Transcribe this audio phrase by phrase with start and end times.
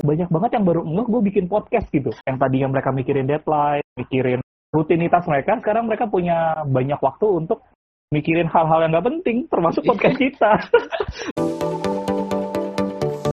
[0.00, 2.10] banyak banget yang baru ngeh gue bikin podcast gitu.
[2.26, 4.40] Yang tadinya mereka mikirin deadline, mikirin
[4.74, 7.62] rutinitas mereka, sekarang mereka punya banyak waktu untuk
[8.10, 10.50] mikirin hal-hal yang nggak penting, termasuk podcast kita.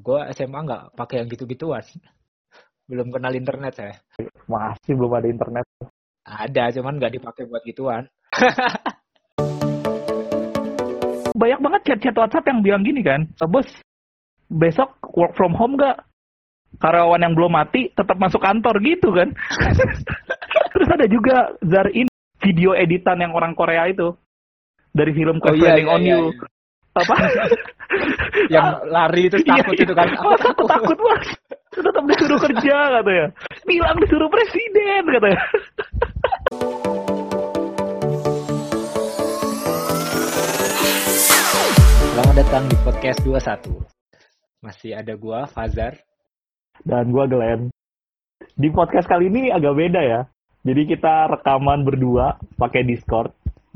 [0.07, 1.83] gue SMA nggak pakai yang gitu-gituan.
[2.87, 3.95] Belum kenal internet saya.
[4.47, 5.65] Masih belum ada internet.
[6.27, 8.07] Ada, cuman nggak dipakai buat gituan.
[11.37, 13.69] banyak banget chat-chat WhatsApp yang bilang gini kan, bos,
[14.47, 15.99] besok work from home nggak?
[16.77, 19.31] Karyawan yang belum mati tetap masuk kantor gitu kan.
[20.75, 22.07] Terus ada juga Zarin
[22.43, 24.13] video editan yang orang Korea itu
[24.91, 26.21] dari film Oh iya, Crash iya, on iya, You.
[26.31, 26.45] iya.
[26.97, 27.15] Apa?
[28.53, 30.07] Yang lari itu takut Iya, itu kan.
[30.09, 30.19] iya.
[30.21, 31.25] Mas, aku takut mas.
[31.71, 33.27] Tetap disuruh kerja katanya.
[33.65, 35.41] Bilang disuruh presiden katanya.
[42.17, 43.96] Selamat datang di podcast 21.
[44.61, 46.01] Masih ada gua, Fazar.
[46.81, 47.69] Dan gua Glenn.
[48.57, 50.21] Di podcast kali ini agak beda ya.
[50.65, 53.29] Jadi kita rekaman berdua pakai Discord.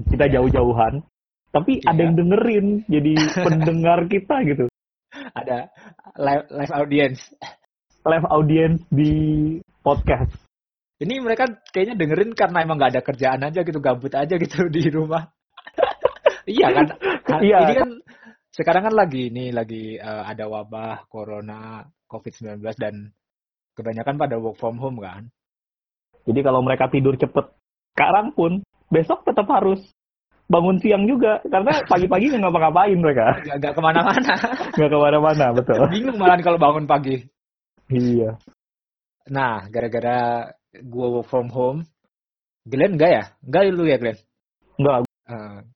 [0.10, 1.06] Kita jauh-jauhan.
[1.54, 2.04] Tapi ada Iya.
[2.10, 2.68] yang dengerin.
[2.90, 3.14] Jadi
[3.46, 4.66] pendengar kita gitu.
[5.38, 5.70] Ada
[6.18, 7.22] live, live audience.
[8.02, 9.14] Live audience di
[9.86, 10.34] podcast.
[11.02, 14.86] Ini mereka kayaknya dengerin karena emang nggak ada kerjaan aja gitu, gabut aja gitu di
[14.90, 15.30] rumah.
[16.50, 16.86] iya kan?
[17.42, 17.58] Iya.
[17.70, 17.90] Ini kan
[18.52, 23.08] sekarang kan lagi ini lagi eh, ada wabah corona COVID-19 dan
[23.76, 25.32] kebanyakan pada work from home kan.
[26.28, 27.48] Jadi kalau mereka tidur cepet
[27.96, 29.80] sekarang pun, besok tetap harus
[30.52, 31.40] bangun siang juga.
[31.48, 33.28] Karena pagi-pagi nggak ngapa-ngapain mereka.
[33.58, 34.34] Nggak ke mana-mana.
[34.78, 35.80] Nggak ke mana-mana, betul.
[35.96, 37.16] Bingung malah kalau bangun pagi.
[37.88, 38.36] Iya.
[39.32, 40.52] Nah, gara-gara
[40.88, 41.80] gua work from home,
[42.68, 43.24] Glenn enggak ya?
[43.44, 44.20] Enggak lu ya Glenn?
[44.80, 44.96] Enggak,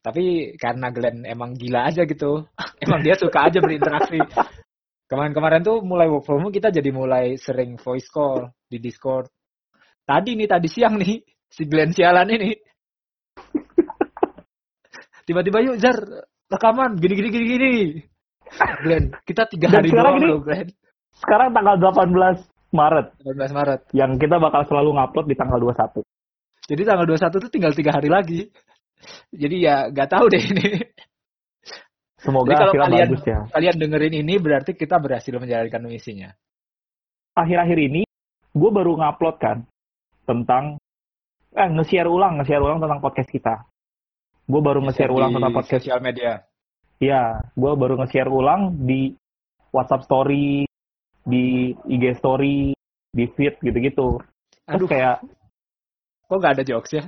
[0.02, 2.44] Tapi karena Glenn emang gila aja gitu,
[2.84, 4.20] emang dia suka aja berinteraksi.
[5.06, 9.30] Kemarin-kemarin tuh mulai work from home kita jadi mulai sering voice call di Discord.
[10.02, 12.50] Tadi nih, tadi siang nih, si Glenn sialan ini.
[15.26, 15.98] Tiba-tiba yuk Jar,
[16.50, 17.72] rekaman, gini-gini gini-gini.
[18.82, 20.70] Glenn, kita tiga hari doang loh Glenn.
[21.16, 23.06] sekarang tanggal 18 Maret.
[23.24, 23.80] 18 Maret.
[23.90, 26.02] Yang kita bakal selalu ngupload di tanggal 21.
[26.66, 28.50] Jadi tanggal 21 tuh tinggal tiga hari lagi.
[29.30, 30.68] Jadi ya nggak tahu deh ini.
[32.16, 33.38] Semoga Jadi kalau kalian- bagus ya.
[33.52, 36.30] Kalian dengerin ini berarti kita berhasil menjalankan misinya.
[37.36, 38.02] Akhir-akhir ini,
[38.56, 39.58] gue baru ngupload kan
[40.24, 40.80] tentang
[41.52, 43.54] eh nge-share ulang, nge-share ulang tentang podcast kita.
[44.48, 45.84] Gue baru nge-share ulang tentang podcast.
[45.84, 46.40] sosial media.
[46.96, 49.12] Iya, gue baru nge-share ulang di
[49.70, 50.64] WhatsApp Story,
[51.22, 52.72] di IG Story,
[53.12, 54.16] di feed gitu-gitu.
[54.64, 55.20] Terus Aduh, kayak,
[56.26, 57.04] kok nggak ada jokes ya?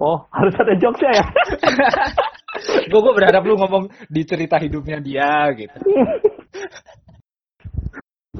[0.00, 1.24] Oh harus ada jokesnya ya.
[2.90, 5.78] gue gue berharap lu ngomong di cerita hidupnya dia gitu.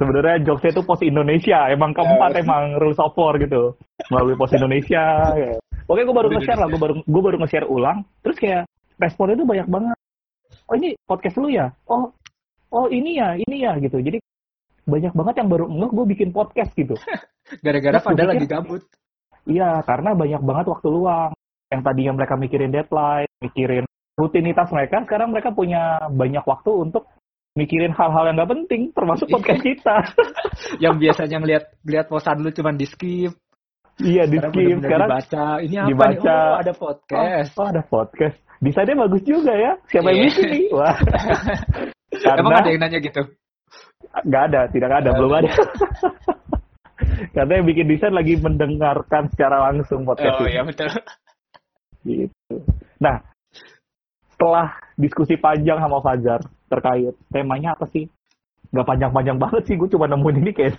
[0.00, 2.41] Sebenarnya jokesnya itu pos Indonesia, emang keempat Ya.
[2.41, 3.76] emang rules of war gitu
[4.09, 5.04] melalui pos Indonesia.
[5.37, 5.60] Ya.
[5.84, 8.06] Oke, gue baru nge-share lah, gue baru gue baru nge-share ulang.
[8.25, 8.62] Terus kayak
[8.97, 9.97] responnya tuh banyak banget.
[10.71, 11.69] Oh ini podcast lu ya?
[11.91, 12.09] Oh
[12.72, 14.00] oh ini ya, ini ya gitu.
[14.00, 14.22] Jadi
[14.88, 16.94] banyak banget yang baru ngeh gue bikin podcast gitu.
[17.66, 18.82] Gara-gara pada lagi gabut.
[19.48, 21.32] Iya, karena banyak banget waktu luang.
[21.70, 23.84] Yang tadinya mereka mikirin deadline, mikirin
[24.19, 27.06] rutinitas mereka, sekarang mereka punya banyak waktu untuk
[27.54, 29.34] mikirin hal-hal yang nggak penting, termasuk Iya.
[29.38, 29.97] podcast kita.
[30.84, 33.32] Yang biasanya ngeliat ngeliat posan lu cuman di skip.
[34.00, 34.76] iya, di Sekarang skip.
[34.80, 35.44] Sekarang dibaca.
[35.60, 36.14] Ini apa dibaca.
[36.14, 36.30] nih?
[36.30, 37.50] Oh, ada podcast.
[37.59, 38.36] Oh, ada podcast.
[38.60, 39.72] Desainnya bagus juga ya.
[39.88, 40.26] Siapa yang Iya.
[40.30, 40.64] bikin nih?
[40.78, 40.97] Wah.
[42.10, 43.22] Emang Karena ada yang nanya gitu?
[44.10, 45.50] nggak ada, tidak ada, belum ada.
[47.36, 50.88] Karena yang bikin desain lagi mendengarkan secara langsung podcast Oh iya betul.
[52.04, 52.54] Gitu.
[53.00, 53.20] Nah,
[54.32, 56.40] setelah diskusi panjang sama Fajar
[56.72, 58.08] terkait temanya apa sih?
[58.70, 60.74] Nggak panjang-panjang banget sih, gue cuma nemuin ini kayak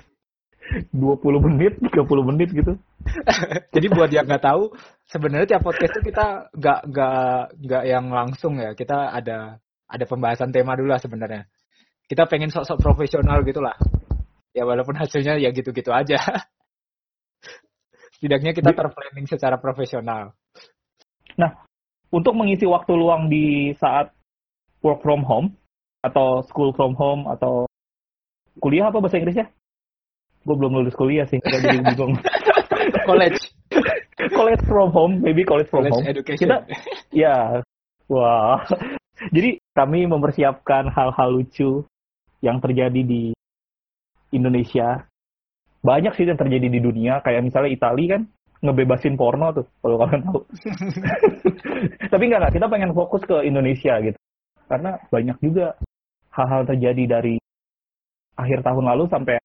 [0.96, 2.74] 20 menit, 30 menit gitu.
[3.76, 4.72] Jadi buat yang nggak tahu,
[5.10, 8.72] sebenarnya tiap podcast itu kita nggak nggak nggak yang langsung ya.
[8.72, 9.60] Kita ada
[9.92, 11.44] ada pembahasan tema dulu lah sebenarnya.
[12.08, 13.76] Kita pengen sok-sok profesional gitulah.
[14.56, 16.20] Ya walaupun hasilnya ya gitu-gitu aja.
[18.16, 20.36] Setidaknya kita terplanning secara profesional.
[22.12, 24.12] Untuk mengisi waktu luang di saat
[24.84, 25.56] work from home,
[26.04, 27.64] atau school from home, atau
[28.60, 29.48] kuliah apa bahasa Inggrisnya?
[30.44, 32.18] Gue belum lulus kuliah sih, gue jadi bingung.
[33.08, 33.38] College,
[34.34, 36.06] college from home, maybe college from college home.
[36.10, 36.50] education.
[36.50, 36.66] Kita-
[37.14, 37.62] Ya,
[38.10, 38.66] wah.
[39.30, 41.86] Jadi kami mempersiapkan hal-hal lucu
[42.42, 43.32] yang terjadi di
[44.34, 45.06] Indonesia.
[45.86, 48.24] Banyak sih yang terjadi di dunia, kayak misalnya Italia kan
[48.62, 50.40] ngebebasin porno tuh, kalau kalian tahu.
[52.14, 54.18] Tapi enggak, enggak, kita pengen fokus ke Indonesia gitu.
[54.70, 55.76] Karena banyak juga
[56.32, 57.36] hal-hal terjadi dari
[58.40, 59.36] akhir tahun lalu sampai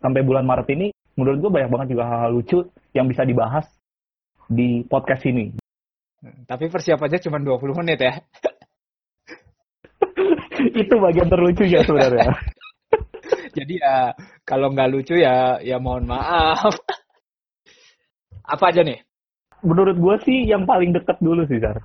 [0.00, 2.58] sampai bulan Maret ini menurut gue banyak banget juga hal-hal lucu
[2.96, 3.66] yang bisa dibahas
[4.48, 5.52] di podcast ini.
[6.46, 8.14] Tapi persiapannya cuma 20 menit ya.
[10.82, 12.30] Itu bagian terlucunya sebenarnya.
[13.56, 14.14] Jadi ya
[14.46, 16.72] kalau nggak lucu ya ya mohon maaf.
[18.46, 18.98] Apa aja nih?
[19.62, 21.78] Menurut gue sih yang paling deket dulu sih, Zar.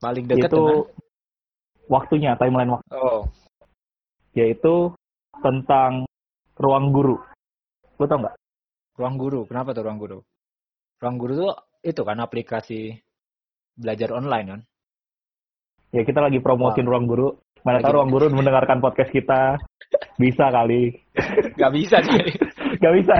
[0.00, 0.80] Paling dekat Itu dengan
[1.92, 2.88] waktunya, timeline waktu.
[2.96, 3.28] Oh,
[4.32, 4.92] Yaitu
[5.44, 6.08] tentang
[6.56, 7.20] ruang guru.
[8.00, 8.36] Lo tau nggak?
[8.98, 9.46] ruang guru.
[9.46, 10.18] Kenapa tuh ruang guru?
[11.02, 11.52] Ruang guru tuh
[11.84, 12.94] itu kan aplikasi
[13.74, 14.60] belajar online kan.
[15.94, 17.38] Ya kita lagi promosin ruang guru.
[17.62, 19.58] Mana tahu ruang guru mendengarkan podcast kita.
[20.18, 20.94] Bisa kali.
[21.60, 22.22] Gak bisa sih.
[22.82, 23.16] Gak bisa.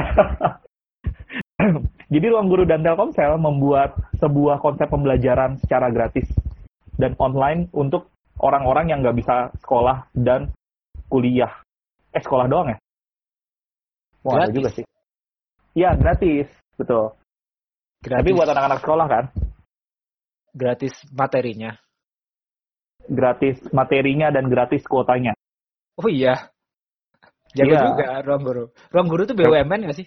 [2.14, 6.30] Jadi Ruang Guru dan Telkomsel membuat sebuah konsep pembelajaran secara gratis
[6.94, 8.06] dan online untuk
[8.38, 10.54] orang-orang yang nggak bisa sekolah dan
[11.10, 11.50] kuliah.
[12.14, 12.78] Eh, sekolah doang ya?
[14.22, 14.54] Wah, ada Gratis.
[14.54, 14.84] juga sih.
[15.74, 16.46] Iya, gratis.
[16.78, 17.18] Betul.
[17.98, 19.24] Gratis, Tapi buat anak-anak sekolah kan,
[20.54, 21.74] gratis materinya.
[23.04, 25.36] gratis materinya dan gratis kuotanya.
[26.00, 26.48] Oh iya.
[27.52, 27.80] Jago Iya.
[27.90, 28.64] juga ruang guru.
[28.88, 30.06] Ruang guru tuh BUMN gak sih?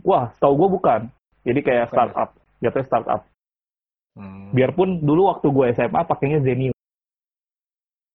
[0.00, 1.12] Wah, tau gue bukan.
[1.44, 1.92] Jadi kayak Bukan ya?
[1.92, 2.28] startup.
[2.64, 3.20] Jatuhnya startup.
[4.16, 4.48] Hmm.
[4.56, 6.76] Biarpun dulu waktu gue SMA pakainya Zenius.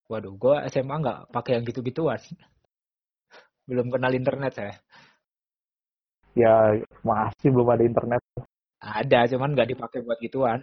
[0.07, 2.15] Waduh, gua SMA nggak pakai yang gitu-gituan.
[3.67, 4.79] Belum kenal internet saya.
[6.37, 8.21] Ya, masih belum ada internet.
[8.77, 10.61] Ada, cuman nggak dipakai buat gituan.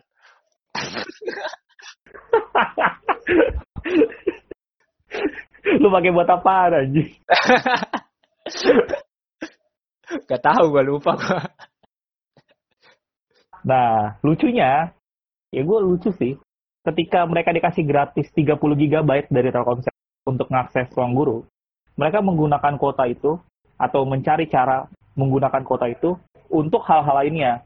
[5.83, 7.11] Lu pakai buat apa anjing?
[10.29, 11.41] Gak tahu, gua lupa gua.
[13.65, 14.93] Nah, lucunya,
[15.49, 16.37] ya gue lucu sih.
[16.85, 19.97] Ketika mereka dikasih gratis 30 GB dari Telkomsel
[20.29, 21.39] untuk mengakses ruang guru,
[21.97, 23.41] mereka menggunakan kuota itu
[23.81, 24.85] atau mencari cara
[25.17, 26.13] menggunakan kuota itu
[26.53, 27.65] untuk hal-hal lainnya.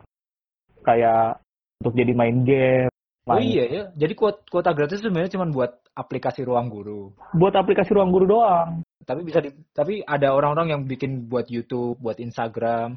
[0.87, 1.43] Kayak
[1.83, 2.95] untuk jadi main game,
[3.29, 7.13] Oh iya ya, jadi kuota, kuota gratis sebenarnya cuma buat aplikasi ruang guru.
[7.37, 8.81] buat aplikasi ruang guru doang.
[9.05, 12.97] Tapi bisa di, tapi ada orang-orang yang bikin buat YouTube, buat Instagram,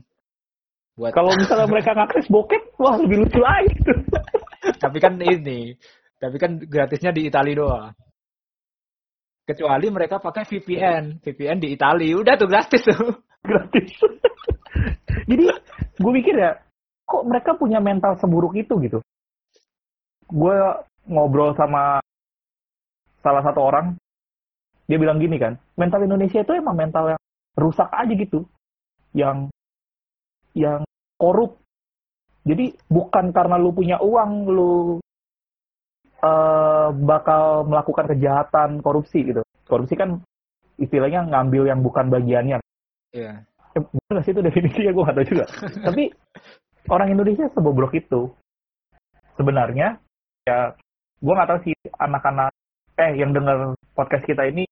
[0.95, 1.11] buat.
[1.11, 3.75] Kalau misalnya mereka ngakses bokep, wah lebih lucu lagi
[4.81, 5.73] tapi kan ini,
[6.21, 7.93] tapi kan gratisnya di Italia doang.
[9.41, 13.09] Kecuali mereka pakai VPN, VPN di Italia, udah tuh gratis tuh.
[13.49, 13.89] gratis.
[15.25, 15.43] Jadi
[15.97, 16.53] gue mikir ya,
[17.09, 19.01] kok mereka punya mental seburuk itu gitu.
[20.31, 20.55] Gue
[21.05, 21.99] ngobrol sama
[23.21, 23.93] salah satu orang,
[24.87, 27.21] dia bilang gini kan, mental Indonesia itu emang mental yang
[27.59, 28.47] rusak aja gitu,
[29.13, 29.51] yang
[30.55, 30.81] yang
[31.19, 31.59] korup.
[32.41, 34.73] Jadi bukan karena lu punya uang lu
[36.23, 39.45] eh, bakal melakukan kejahatan korupsi gitu.
[39.69, 40.17] Korupsi kan
[40.81, 42.57] istilahnya ngambil yang bukan bagiannya
[43.11, 43.43] Iya.
[43.75, 45.45] Eh, bener sih itu definisinya gue nggak tahu juga
[45.87, 46.03] tapi
[46.91, 48.31] orang Indonesia sebobrok itu
[49.39, 49.99] sebenarnya
[50.51, 50.59] ya
[51.21, 52.51] gue nggak tahu sih anak-anak
[52.99, 54.67] eh yang dengar podcast kita ini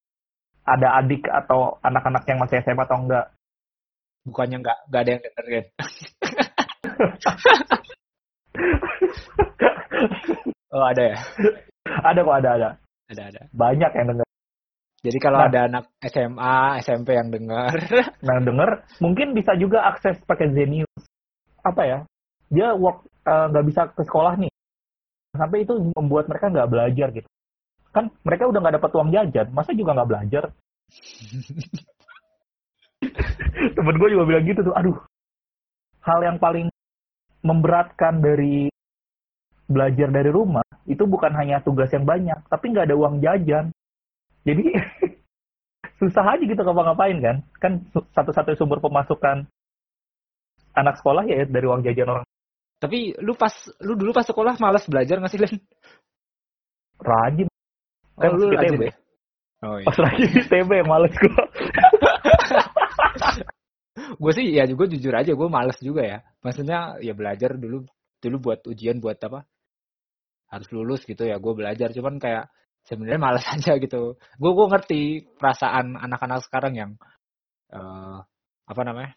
[0.68, 3.26] ada adik atau anak-anak yang masih SMA atau enggak?
[4.28, 5.66] Bukannya nggak nggak ada yang dengerin.
[10.70, 11.18] Oh ada ya,
[12.06, 12.68] ada kok ada ada.
[13.10, 13.40] Ada ada.
[13.50, 14.26] banyak yang dengar
[15.02, 15.48] Jadi kalau Nah.
[15.50, 17.74] ada anak SMA, SMP yang dengar,
[18.26, 20.92] nah denger mungkin bisa juga akses pakai Zenius.
[21.66, 21.98] Apa ya?
[22.54, 24.49] Dia work eh, nggak bisa ke sekolah nih
[25.34, 27.28] sampai itu membuat mereka nggak belajar gitu.
[27.90, 30.44] Kan mereka udah nggak dapat uang jajan masa juga nggak belajar?
[33.76, 34.96] Temen gue juga bilang gitu tuh aduh
[36.04, 36.68] hal yang paling
[37.40, 38.68] memberatkan dari
[39.70, 43.70] belajar dari rumah itu bukan hanya tugas yang banyak tapi nggak ada uang jajan.
[44.42, 44.64] Jadi
[46.00, 47.36] susah aja gitu ngapa-ngapain kan?
[47.60, 47.72] Kan
[48.16, 49.46] satu-satunya sumber pemasukan
[50.74, 52.26] anak sekolah ya dari uang jajan orang
[52.80, 53.52] tapi lu pas
[53.84, 55.54] lu dulu pas sekolah malas belajar nggak sih Len?
[57.00, 57.48] rajin
[58.16, 58.92] Oh, Kan lu rajin ya.
[59.60, 59.86] Oh iya.
[59.88, 61.32] pas rajin di TB males gue
[64.20, 66.18] gue sih ya juga jujur aja gue males juga ya.
[66.44, 67.84] Maksudnya ya belajar dulu
[68.20, 69.44] dulu buat ujian buat apa?
[70.52, 71.40] Harus lulus gitu ya.
[71.40, 72.48] Gue belajar cuman kayak
[72.84, 74.20] sebenarnya males aja gitu.
[74.40, 75.00] Gue gue ngerti
[75.36, 76.90] perasaan anak-anak sekarang yang
[77.72, 78.18] eh
[78.68, 79.16] apa namanya?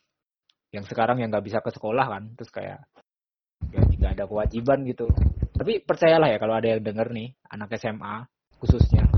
[0.71, 3.02] Yang sekarang yang nggak bisa ke sekolah kan, terus kayak ya
[4.13, 5.09] nggak ada kewajiban gitu.
[5.57, 8.29] Tapi percayalah ya kalau ada yang denger nih anak SMA
[8.61, 9.09] khususnya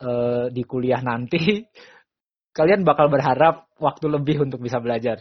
[0.00, 1.66] eh di kuliah nanti
[2.58, 5.18] kalian bakal berharap waktu lebih untuk bisa belajar.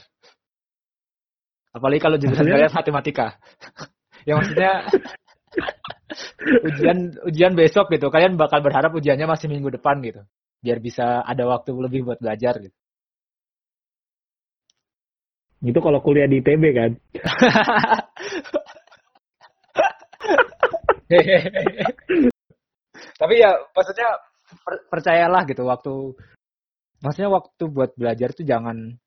[1.74, 3.42] Apalagi kalau jurusan kalian matematika.
[4.30, 4.86] ya maksudnya
[6.70, 8.14] ujian ujian besok gitu.
[8.14, 10.22] Kalian bakal berharap ujiannya masih minggu depan gitu.
[10.62, 12.78] Biar bisa ada waktu lebih buat belajar gitu.
[15.60, 16.92] Itu kalau kuliah di ITB kan.
[23.20, 24.10] Tapi ya maksudnya
[24.64, 25.94] per- percayalah gitu waktu
[27.04, 29.00] maksudnya waktu buat belajar tuh jangan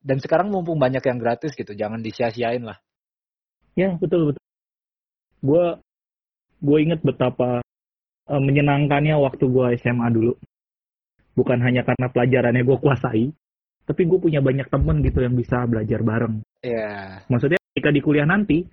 [0.00, 2.80] dan sekarang mumpung banyak yang gratis gitu, jangan disia-siain lah.
[3.76, 4.44] Ya betul betul.
[5.44, 5.64] Gue
[6.60, 7.60] gue inget betapa
[8.28, 10.32] eh, menyenangkannya waktu gue SMA dulu.
[11.36, 13.24] Bukan hanya karena pelajarannya gue kuasai,
[13.86, 16.42] tapi gue punya banyak temen gitu yang bisa belajar bareng.
[16.64, 17.24] Iya.
[17.28, 18.66] Maksudnya ketika di kuliah nanti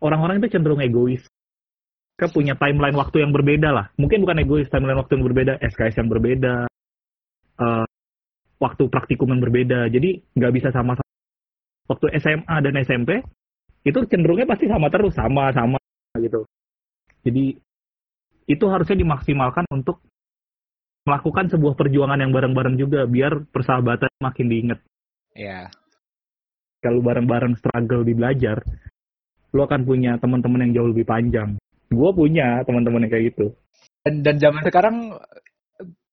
[0.00, 1.22] orang-orang itu cenderung egois.
[2.20, 3.88] Mereka punya timeline waktu yang berbeda lah.
[3.96, 6.68] Mungkin bukan egois, timeline waktu yang berbeda, SKS yang berbeda,
[7.64, 7.86] eh,
[8.60, 9.88] waktu praktikum yang berbeda.
[9.88, 11.08] Jadi nggak bisa sama-sama.
[11.88, 13.24] Waktu SMA dan SMP
[13.88, 15.80] itu cenderungnya pasti sama terus, sama-sama
[16.20, 16.44] gitu.
[17.24, 17.56] Jadi
[18.52, 20.04] itu harusnya dimaksimalkan untuk
[21.08, 24.84] melakukan sebuah perjuangan yang bareng-bareng juga biar persahabatan makin diingat.
[25.32, 25.72] Iya.
[26.84, 28.60] Kalau bareng-bareng struggle di belajar,
[29.56, 31.56] lo akan punya teman-teman yang jauh lebih panjang.
[31.90, 33.46] Gue punya teman-teman yang kayak gitu.
[34.00, 34.96] Dan dan zaman sekarang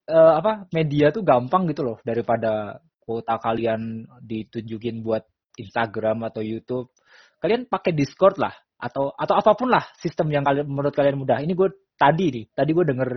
[0.10, 5.24] eh, apa media tuh gampang gitu loh daripada kuota kalian ditunjukin buat
[5.56, 6.92] Instagram atau YouTube.
[7.38, 11.40] Kalian pakai Discord lah atau atau apa pun lah sistem yang kalian menurut kalian mudah.
[11.42, 13.10] Ini gue tadi nih, tadi gue denger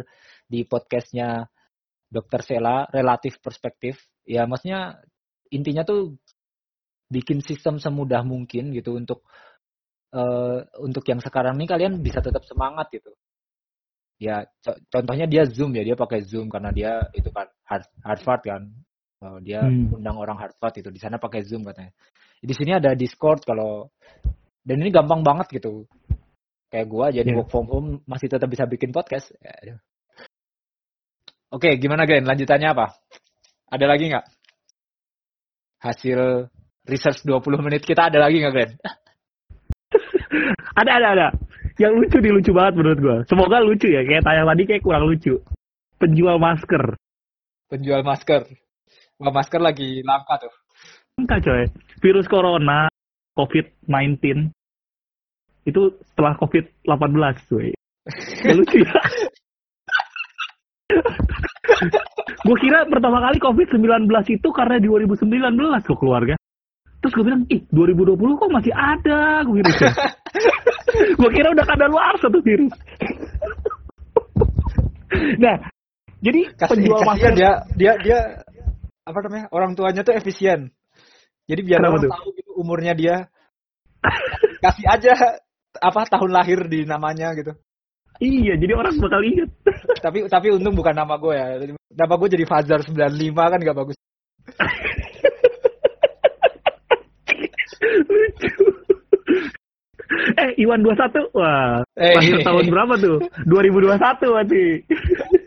[0.48, 1.44] di podcastnya
[2.10, 4.00] Dokter Sela relatif perspektif.
[4.24, 5.00] Ya maksudnya
[5.50, 6.16] intinya tuh
[7.10, 9.26] bikin sistem semudah mungkin gitu untuk
[10.10, 13.10] eh, untuk yang sekarang nih kalian bisa tetap semangat gitu.
[14.20, 18.42] Ya co- contohnya dia Zoom ya, dia pakai Zoom karena dia itu kan Har- Harvard
[18.44, 18.62] kan.
[19.20, 19.92] Oh, dia Hmm.
[19.96, 21.92] undang orang Harvard itu di sana pakai Zoom katanya.
[22.40, 23.88] Di sini ada Discord kalau
[24.64, 25.84] dan ini gampang banget gitu.
[26.70, 27.36] Kayak gua jadi Iya.
[27.40, 29.32] work from home masih tetap bisa bikin podcast.
[29.40, 29.76] Ya.
[31.50, 32.28] Oke, gimana Glenn?
[32.28, 32.94] Lanjutannya apa?
[33.72, 34.26] Ada lagi nggak?
[35.80, 36.46] Hasil
[36.86, 38.72] research 20 menit kita ada lagi nggak Glenn?
[40.76, 41.28] Ada, ada, ada.
[41.80, 43.16] Yang lucu nih, lucu banget menurut gue.
[43.26, 44.04] Semoga lucu ya.
[44.04, 45.40] Kayak tayang tadi kayak kurang lucu.
[45.96, 46.96] Penjual masker.
[47.70, 48.42] Penjual masker.
[49.20, 50.52] Wah, masker lagi langka tuh.
[51.20, 51.68] Entah coy.
[52.00, 52.88] Virus corona,
[53.36, 54.48] COVID-19.
[55.68, 57.68] Itu setelah COVID-18 coy.
[58.44, 59.00] Gak lucu ya.
[62.40, 65.28] gue kira pertama kali COVID-19 itu karena 2019
[65.86, 66.34] kok keluarga.
[67.00, 69.92] Terus gue bilang, ih 2020 kok masih ada virusnya.
[70.94, 72.74] gue kira udah kadar luar satu virus.
[75.42, 75.56] nah,
[76.20, 78.18] jadi Kasih, penjual masker dia dia dia
[79.06, 79.46] apa namanya?
[79.50, 80.70] Orang tuanya tuh efisien.
[81.50, 82.12] Jadi biar Kenapa orang tuh?
[82.14, 83.16] tahu gitu umurnya dia.
[84.64, 85.12] Kasih aja
[85.80, 87.54] apa tahun lahir di namanya gitu.
[88.20, 89.48] Iya, jadi orang bakal inget.
[90.04, 91.46] tapi tapi untung bukan nama gue ya.
[91.96, 93.96] Nama gue jadi Fazar 95 kan gak bagus.
[97.80, 98.50] Lucu.
[100.38, 101.30] eh, Iwan 21.
[101.34, 102.14] Wah, Eh.
[102.18, 103.18] lahir tahun berapa tuh?
[103.46, 104.64] 2021 berarti.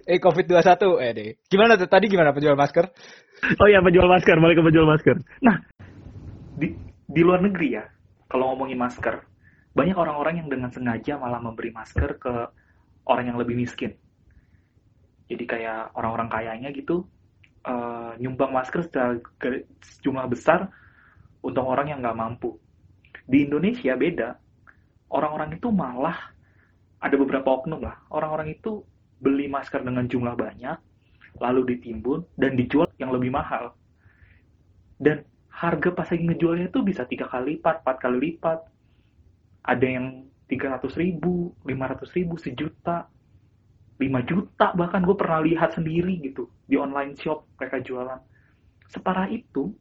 [0.03, 1.29] Eh COVID-21 eh deh.
[1.48, 2.86] Gimana tuh tadi gimana penjual masker?
[3.60, 5.15] Oh iya, penjual masker, balik ke penjual masker.
[5.43, 5.60] Nah,
[6.55, 6.72] di,
[7.12, 7.84] di luar negeri ya,
[8.32, 9.20] kalau ngomongin masker,
[9.75, 12.34] banyak orang-orang yang dengan sengaja malah memberi masker ke
[13.03, 13.91] orang yang lebih miskin.
[15.27, 17.03] Jadi kayak orang-orang kayanya gitu,
[17.67, 19.20] eh, nyumbang masker secara
[20.03, 20.72] jumlah besar
[21.43, 22.55] untuk orang yang nggak mampu.
[23.27, 24.39] Di Indonesia beda,
[25.13, 26.34] orang-orang itu malah
[26.98, 28.01] ada beberapa oknum lah.
[28.10, 28.82] Orang-orang itu
[29.22, 30.77] beli masker dengan jumlah banyak,
[31.38, 33.77] lalu ditimbun dan dijual yang lebih mahal.
[34.98, 35.22] Dan
[35.53, 38.60] harga pas lagi ngejualnya itu bisa tiga kali lipat, empat kali lipat.
[39.63, 43.08] Ada yang 300 ribu, 500 ribu, sejuta,
[44.01, 48.20] 5 juta bahkan gue pernah lihat sendiri gitu di online shop mereka jualan.
[48.89, 49.72] Separah itu,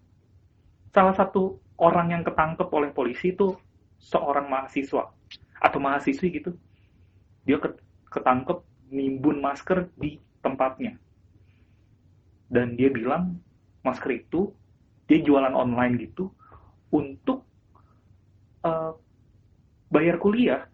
[0.95, 3.57] salah satu orang yang ketangkep oleh polisi itu
[3.99, 5.11] seorang mahasiswa
[5.63, 6.51] atau mahasiswi gitu.
[7.47, 7.79] Dia ket-
[8.11, 10.99] ketangkep nimbun masker di tempatnya.
[12.51, 13.39] Dan dia bilang
[13.87, 14.51] masker itu
[15.07, 16.35] dia jualan online gitu
[16.91, 17.47] untuk
[18.67, 18.93] eh,
[19.89, 20.67] bayar kuliah.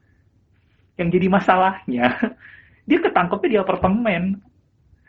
[0.97, 2.07] Yang jadi masalahnya
[2.89, 4.23] dia ketangkepnya di apartemen.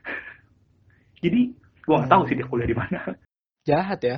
[1.23, 1.51] Jadi
[1.87, 2.99] gua nggak tahu sih dia kuliah di mana.
[3.69, 4.17] Jahat ya.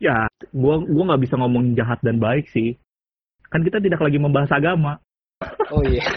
[0.00, 2.76] ya gua gua nggak bisa ngomong jahat dan baik sih
[3.50, 5.02] kan kita tidak lagi membahas agama
[5.70, 6.04] Oh iya.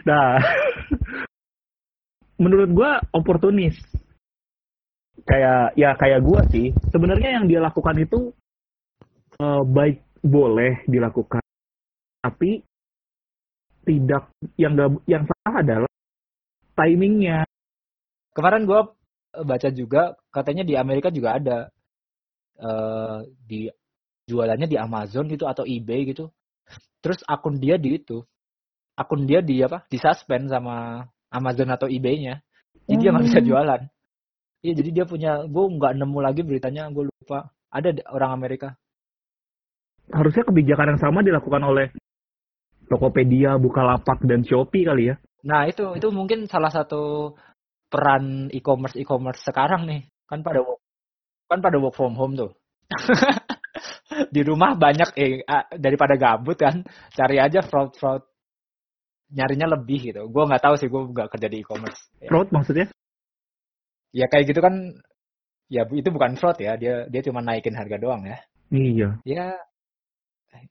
[0.00, 0.40] Nah,
[2.40, 3.76] menurut gua oportunis.
[5.28, 6.72] Kayak ya kayak gua sih.
[6.88, 8.32] Sebenarnya yang dia lakukan itu
[9.36, 11.44] eh, baik boleh dilakukan,
[12.24, 12.64] tapi
[13.84, 15.92] tidak yang nggak yang salah adalah
[16.74, 17.44] timingnya.
[18.32, 18.80] Kemarin gue
[19.44, 21.68] baca juga katanya di Amerika juga ada
[22.60, 23.66] eh di
[24.28, 26.30] jualannya di Amazon gitu atau eBay gitu.
[27.00, 28.20] Terus akun dia di itu,
[28.94, 29.88] akun dia di apa?
[29.88, 31.02] Di suspend sama
[31.32, 32.38] Amazon atau eBay-nya.
[32.86, 33.48] Jadi dia nggak bisa Hmm.
[33.48, 33.80] jualan.
[34.60, 37.48] Iya, jadi dia punya, gue nggak nemu lagi beritanya, gue lupa.
[37.72, 38.76] Ada orang Amerika.
[40.12, 41.86] Harusnya kebijakan yang sama dilakukan oleh
[42.90, 45.16] Tokopedia, Bukalapak, dan Shopee kali ya.
[45.46, 47.32] Nah itu itu mungkin salah satu
[47.88, 50.60] peran e-commerce e-commerce sekarang nih kan pada
[51.50, 52.54] kan pada work from home tuh.
[54.34, 55.42] di rumah banyak eh
[55.78, 56.82] daripada gabut kan
[57.14, 58.22] cari aja fraud fraud
[59.34, 60.26] nyarinya lebih gitu.
[60.30, 62.10] Gue nggak tahu sih gue nggak kerja di e-commerce.
[62.18, 62.86] Ya, Fraud maksudnya?
[64.10, 64.74] ya kayak gitu kan
[65.70, 68.38] ya itu bukan fraud ya dia dia cuma naikin harga doang ya.
[68.74, 69.08] Iya.
[69.22, 69.46] Ya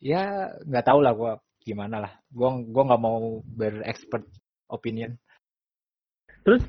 [0.04, 0.22] ya
[0.68, 1.32] nggak tahu lah gue
[1.64, 2.12] gimana lah.
[2.32, 4.28] Gue gua nggak mau berexpert
[4.68, 5.16] opinion.
[6.44, 6.64] Terus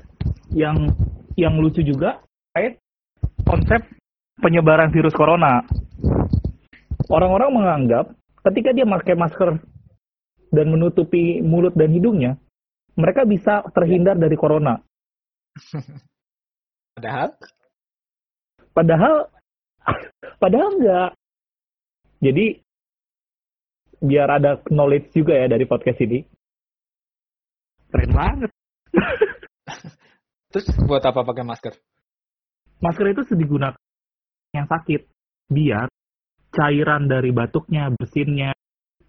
[0.55, 0.95] yang
[1.35, 2.23] yang lucu juga
[2.55, 2.79] kait
[3.43, 3.83] konsep
[4.41, 5.63] penyebaran virus corona.
[7.07, 8.05] Orang-orang menganggap
[8.49, 9.61] ketika dia pakai masker
[10.51, 12.35] dan menutupi mulut dan hidungnya,
[12.97, 14.81] mereka bisa terhindar dari corona.
[16.97, 17.31] Padahal
[18.71, 19.27] Padahal
[20.41, 21.11] padahal enggak.
[22.21, 22.45] Jadi
[24.01, 26.23] biar ada knowledge juga ya dari podcast ini.
[27.91, 28.51] Keren banget.
[30.51, 31.73] terus buat apa pakai masker?
[32.79, 33.77] Masker itu digunakan
[34.51, 35.07] yang sakit
[35.51, 35.87] biar
[36.51, 38.51] cairan dari batuknya, bersinnya,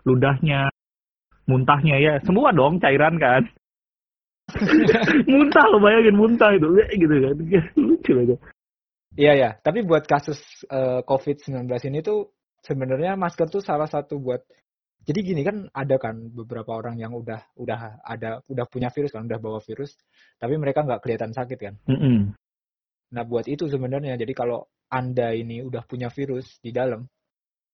[0.07, 0.71] ludahnya,
[1.51, 3.43] muntahnya ya, semua dong cairan kan.
[5.31, 6.67] muntah lo bayangin muntah itu
[6.99, 7.37] gitu kan.
[7.87, 8.37] Lucu aja.
[9.13, 12.33] Iya ya, tapi buat kasus eh, COVID-19 ini tuh
[12.65, 14.41] sebenarnya masker tuh salah satu buat
[15.03, 19.27] jadi gini kan ada kan beberapa orang yang udah udah ada udah punya virus kan
[19.27, 19.99] udah bawa virus
[20.39, 21.75] tapi mereka nggak kelihatan sakit kan.
[21.91, 22.31] Mm-mm.
[23.13, 27.09] Nah buat itu sebenarnya jadi kalau anda ini udah punya virus di dalam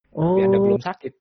[0.09, 1.13] Oh, tapi anda belum sakit,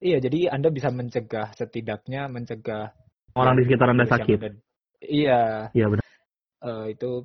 [0.00, 2.92] iya jadi anda bisa mencegah setidaknya mencegah
[3.32, 4.36] orang di sekitar Anda sakit.
[4.36, 4.60] ada-
[4.98, 6.04] Iya, Iya benar.
[6.60, 7.24] eh, itu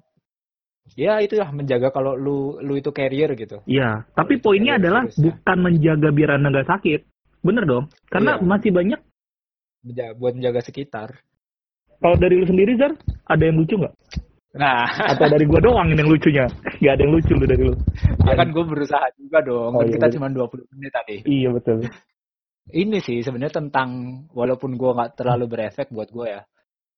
[0.94, 3.60] ya itulah menjaga kalau lu lu itu carrier gitu.
[3.66, 5.24] Iya, tapi itu poinnya adalah virusnya.
[5.36, 7.02] bukan menjaga biar Anda nggak sakit.
[7.42, 7.86] Bener dong?
[8.08, 8.46] Karena Iya.
[8.46, 9.00] masih banyak.
[9.84, 11.10] Menja- buat menjaga sekitar.
[12.00, 12.96] Kalau dari lu sendiri, Zar,
[13.26, 13.92] ada yang lucu nggak?
[14.54, 16.46] Nah, Atau dari gua doang ini yang lucunya?
[16.78, 17.74] Nggak ada yang lucu lu dari lu.
[18.30, 19.74] ya kan gue berusaha juga dong.
[19.74, 20.16] Oh, kan iya, kita bener.
[20.22, 21.16] cuma 20 menit tadi.
[21.26, 21.78] Iya betul.
[22.70, 23.90] Ini sih sebenarnya tentang
[24.30, 26.46] walaupun gue nggak terlalu berefek buat gue ya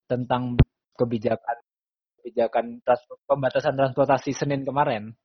[0.06, 0.54] tentang
[0.94, 1.56] kebijakan
[2.20, 5.16] kebijakan trans- pembatasan transportasi Senin kemarin.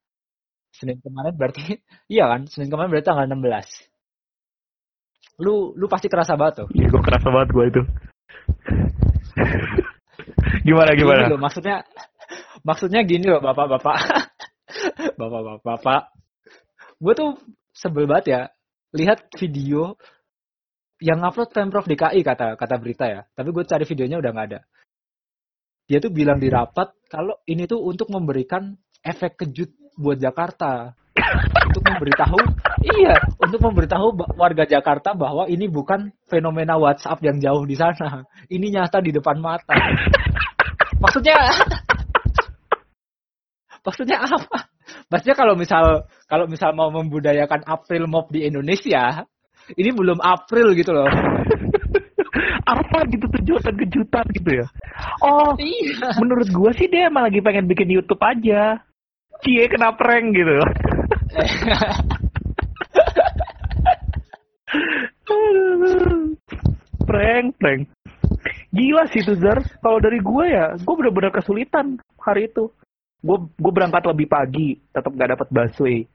[0.72, 1.84] Senin kemarin berarti
[2.15, 2.48] iya kan?
[2.48, 5.44] Senin kemarin berarti tanggal 16.
[5.44, 6.67] Lu lu pasti kerasa banget tuh.
[6.72, 7.82] Iya, gua kerasa banget gua itu.
[10.67, 11.26] gimana gimana?
[11.28, 11.82] Gini loh, maksudnya
[12.65, 13.97] maksudnya gini loh bapak-bapak.
[15.19, 16.02] Bapak-bapak.
[17.04, 17.34] Gue tuh
[17.74, 18.41] sebel banget ya
[18.91, 19.95] lihat video
[21.02, 23.21] yang upload Pemprov DKI kata kata berita ya.
[23.34, 24.62] Tapi gue cari videonya udah nggak ada.
[25.89, 30.93] Dia tuh bilang di rapat kalau ini tuh untuk memberikan efek kejut buat Jakarta.
[31.71, 32.39] untuk memberitahu
[32.95, 38.28] iya, untuk memberitahu warga Jakarta bahwa ini bukan fenomena WhatsApp yang jauh di sana.
[38.52, 39.76] Ini nyata di depan mata.
[41.02, 41.38] Maksudnya
[43.82, 44.70] Maksudnya apa?
[45.10, 49.26] Maksudnya kalau misal kalau misal mau membudayakan April Mop di Indonesia,
[49.74, 51.10] ini belum April gitu loh.
[52.72, 54.67] Apa gitu tujuan kejutan gitu ya?
[55.26, 56.15] Oh, Iya.
[56.22, 58.80] menurut gua sih dia emang lagi pengen bikin YouTube aja.
[59.41, 60.62] Cie kena prank gitu.
[67.10, 67.89] prank, prank.
[68.72, 69.60] Gila sih itu Zar.
[69.84, 72.72] Kalau dari gue ya, gue bener-bener kesulitan hari itu.
[73.22, 76.06] Gue gue berangkat lebih pagi, tetap gak dapat busway.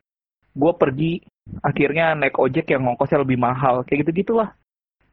[0.57, 1.23] Gue pergi,
[1.63, 3.87] akhirnya naik ojek yang ngongkosnya lebih mahal.
[3.87, 4.51] Kayak gitu gitulah.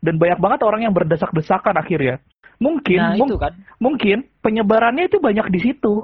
[0.04, 2.20] Dan banyak banget orang yang berdesak-desakan akhirnya.
[2.60, 3.54] Mungkin, Nah, mung- kan.
[3.80, 6.04] mungkin penyebarannya itu banyak di situ.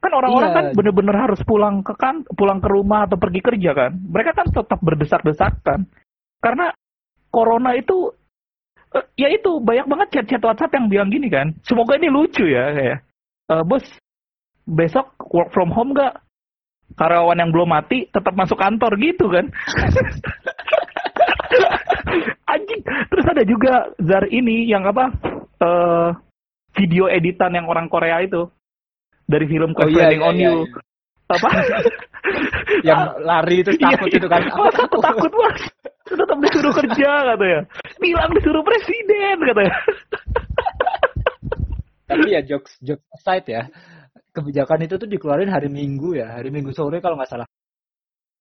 [0.00, 0.56] Kan orang-orang Iya.
[0.60, 3.92] kan bener-bener harus pulang ke kan, pulang ke rumah atau pergi kerja kan.
[3.96, 5.88] Mereka kan tetap berdesak-desakan.
[6.44, 6.68] Karena
[7.32, 8.12] corona itu
[8.94, 11.50] eh, ya itu banyak banget chat-chat WhatsApp yang bilang gini kan.
[11.66, 12.98] Semoga ini lucu ya kayak.
[13.50, 13.82] "Eh, bos,
[14.64, 16.20] besok work from home gak?
[16.94, 19.48] Karyawan yang belum mati tetap masuk kantor gitu kan.
[22.52, 22.80] Anjing.
[22.84, 25.10] Terus ada juga Zar ini yang apa?
[25.54, 26.10] eh
[26.74, 28.50] video editan yang orang Korea itu
[29.24, 30.56] dari film Oh Crash iya, Landing iya, on iya, You.
[30.66, 30.80] iya.
[31.24, 31.48] Apa?
[32.88, 34.18] Yang lari terus Iya, takut iya.
[34.20, 34.42] itu kan.
[34.52, 35.72] Oh, takut takut banget.
[36.04, 37.60] tetap disuruh kerja katanya.
[37.96, 39.74] Bilang disuruh presiden katanya.
[42.04, 43.62] Tapi ya jokes jokes aside ya,
[44.34, 47.46] kebijakan itu tuh dikeluarin hari Minggu ya, hari Minggu sore kalau nggak salah.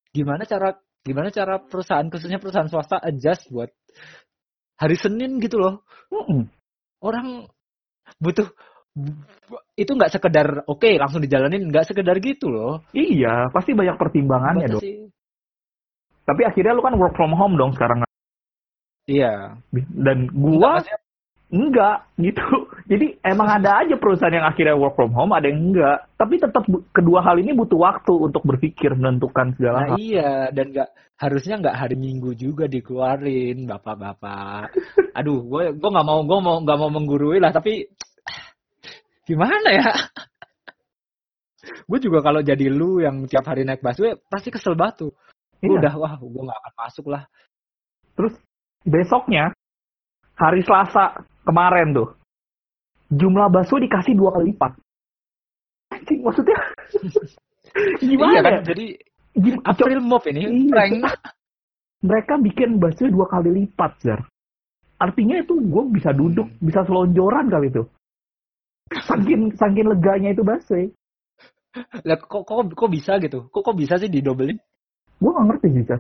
[0.10, 0.74] Gimana cara
[1.06, 3.70] gimana cara perusahaan khususnya perusahaan swasta adjust buat
[4.82, 5.86] hari Senin gitu loh.
[6.10, 6.50] Mm-mm.
[7.04, 7.46] Orang
[8.18, 8.50] butuh
[9.74, 12.82] itu nggak sekedar oke langsung dijalanin nggak sekedar gitu loh.
[12.94, 14.82] Iya, pasti banyak pertimbangannya dong.
[14.82, 15.10] sih?
[16.24, 18.06] Tapi akhirnya lu kan work from home dong sekarang.
[19.10, 19.60] Iya.
[19.76, 20.98] Dan gua Maksudnya,
[21.52, 22.48] enggak gitu.
[22.94, 26.06] Jadi emang ada aja perusahaan yang akhirnya work from home, ada yang enggak.
[26.14, 26.62] Tapi tetap
[26.94, 29.98] kedua hal ini butuh waktu untuk berpikir menentukan segala Nah hal.
[29.98, 34.70] iya dan nggak harusnya nggak hari Minggu juga dikeluarin bapak-bapak.
[35.18, 37.82] Aduh, gue gue nggak mau gue mau nggak mau menggurui lah tapi
[39.28, 39.90] gimana ya?
[41.90, 45.10] gue juga kalau jadi lu yang tiap hari naik busway pasti kesel batu.
[45.58, 45.82] Gue Iya.
[45.82, 47.26] udah wah gue nggak akan masuk lah.
[48.14, 48.38] Terus
[48.86, 49.50] besoknya
[50.38, 52.10] hari Selasa kemarin tuh
[53.18, 54.72] jumlah bakso dikasih dua kali lipat.
[55.94, 56.58] Anjing, maksudnya
[58.10, 58.62] gimana iya kan ya?
[58.66, 58.86] jadi
[59.34, 60.94] Gim- April Mop ini Iya, prank.
[62.06, 64.22] mereka bikin bakso dua kali lipat, Jar.
[65.02, 67.84] Artinya itu gue bisa duduk, bisa selonjoran kali itu.
[68.94, 70.78] Saking saking leganya itu bakso.
[72.06, 73.50] Lah kok, kok kok bisa gitu?
[73.50, 74.62] Kok kok bisa sih didobelin?
[75.18, 76.00] Gue gak ngerti sih, Jar.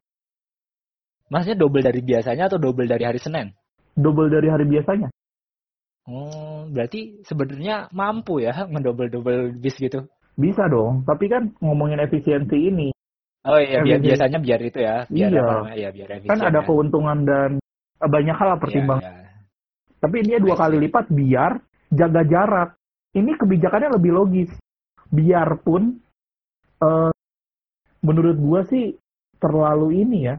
[1.34, 3.50] Maksudnya double dari biasanya atau double dari hari Senin?
[3.98, 5.10] Double dari hari biasanya.
[6.04, 10.08] Oh, berarti sebenarnya mampu ya ngedouble-double bis gitu.
[10.34, 12.90] Bisa dong, tapi kan ngomongin efisiensi ini,
[13.44, 15.42] Oh iya, biar, biasanya biar itu ya, biar Iya.
[15.44, 16.32] apa namanya, ya biar efisien.
[16.32, 16.66] kan ada ya.
[16.66, 17.50] keuntungan dan
[18.00, 19.12] eh, banyak hal lah Iya, iya.
[20.00, 21.52] Tapi ini dua kali lipat biar
[21.92, 22.70] jaga jarak.
[23.14, 24.50] Ini kebijakannya lebih logis.
[25.12, 26.00] Biarpun
[26.82, 27.12] eh,
[28.00, 28.96] menurut gua sih
[29.44, 30.36] terlalu ini ya.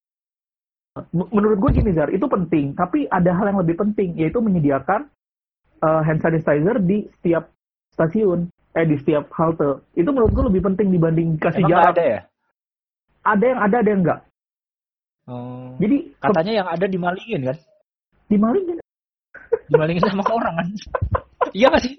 [1.13, 2.73] Menurut gua gini Zar, itu penting.
[2.73, 5.13] Tapi ada hal yang lebih penting, yaitu menyediakan
[5.85, 7.53] eh, hand sanitizer di setiap
[7.93, 9.85] stasiun, eh di setiap halte.
[9.93, 11.93] Itu menurut gua lebih penting dibanding kasih Emang jarak.
[11.93, 12.21] ada ya?
[13.25, 14.21] Ada yang ada, ada yang enggak.
[15.25, 17.59] Oh, Jadi katanya yang ada dimalingin kan?
[18.25, 18.77] dimalingin.
[19.69, 20.69] Dimalingin sama orang kan?
[21.53, 21.95] iya nggak sih?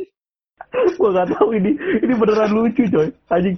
[1.00, 1.72] gua nggak tahu ini.
[2.04, 3.08] Ini beneran lucu coy.
[3.30, 3.56] Anjing.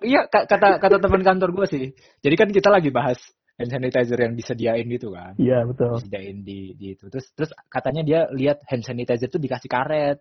[0.00, 1.84] Iya, ka- kata kata teman kantor gue sih.
[2.22, 3.18] Jadi kan kita lagi bahas
[3.60, 5.36] hand sanitizer yang disediain gitu kan.
[5.36, 6.00] Iya betul.
[6.00, 7.06] Disediain di, di itu.
[7.12, 10.18] Terus terus katanya dia lihat hand sanitizer itu dikasih karet.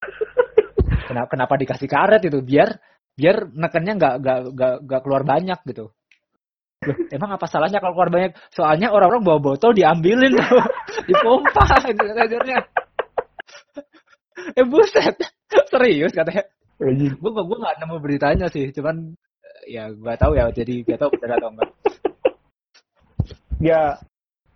[1.10, 2.38] Kenapa kenapa dikasih karet itu?
[2.38, 2.78] Biar
[3.18, 5.90] biar nekennya nggak nggak nggak nggak keluar banyak gitu.
[6.80, 8.32] Loh, emang apa salahnya kalau keluar banyak?
[8.54, 10.64] Soalnya orang-orang bawa botol diambilin tuh,
[11.10, 12.58] dipompa hand sanitizernya.
[14.56, 15.18] eh buset,
[15.68, 16.48] serius katanya.
[16.80, 19.12] Gue gue nggak nemu beritanya sih, cuman
[19.44, 21.68] eh, ya gue tahu ya, jadi gak tahu benar atau enggak.
[23.60, 23.96] Ya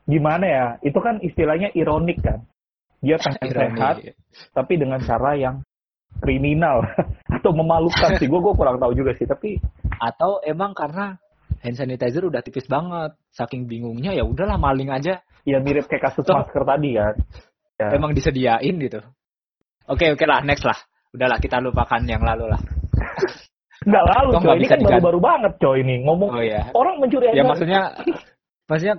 [0.04, 2.44] gimana ya itu kan istilahnya ironik kan
[3.04, 3.76] dia pengen Ironi.
[3.76, 3.96] sehat
[4.56, 5.60] tapi dengan cara yang
[6.20, 6.80] kriminal
[7.36, 9.60] atau memalukan sih gue gue kurang tahu juga sih tapi
[9.94, 11.14] Atau emang karena
[11.62, 15.22] hand sanitizer udah tipis banget, saking bingungnya ya udahlah maling aja.
[15.46, 16.34] ya mirip kayak kasus Tuh.
[16.34, 17.14] masker tadi kan
[17.74, 17.90] Ya.
[17.90, 19.02] Emang disediain gitu.
[19.90, 20.78] Oke oke lah, next lah.
[21.10, 22.60] Udahlah kita lupakan yang lalu lah.
[23.82, 26.70] nggak lalu coy ini kan baru-baru banget coy ini ngomong Oh ya.
[26.72, 27.92] orang mencuri Ya maksudnya,
[28.66, 28.96] maksudnya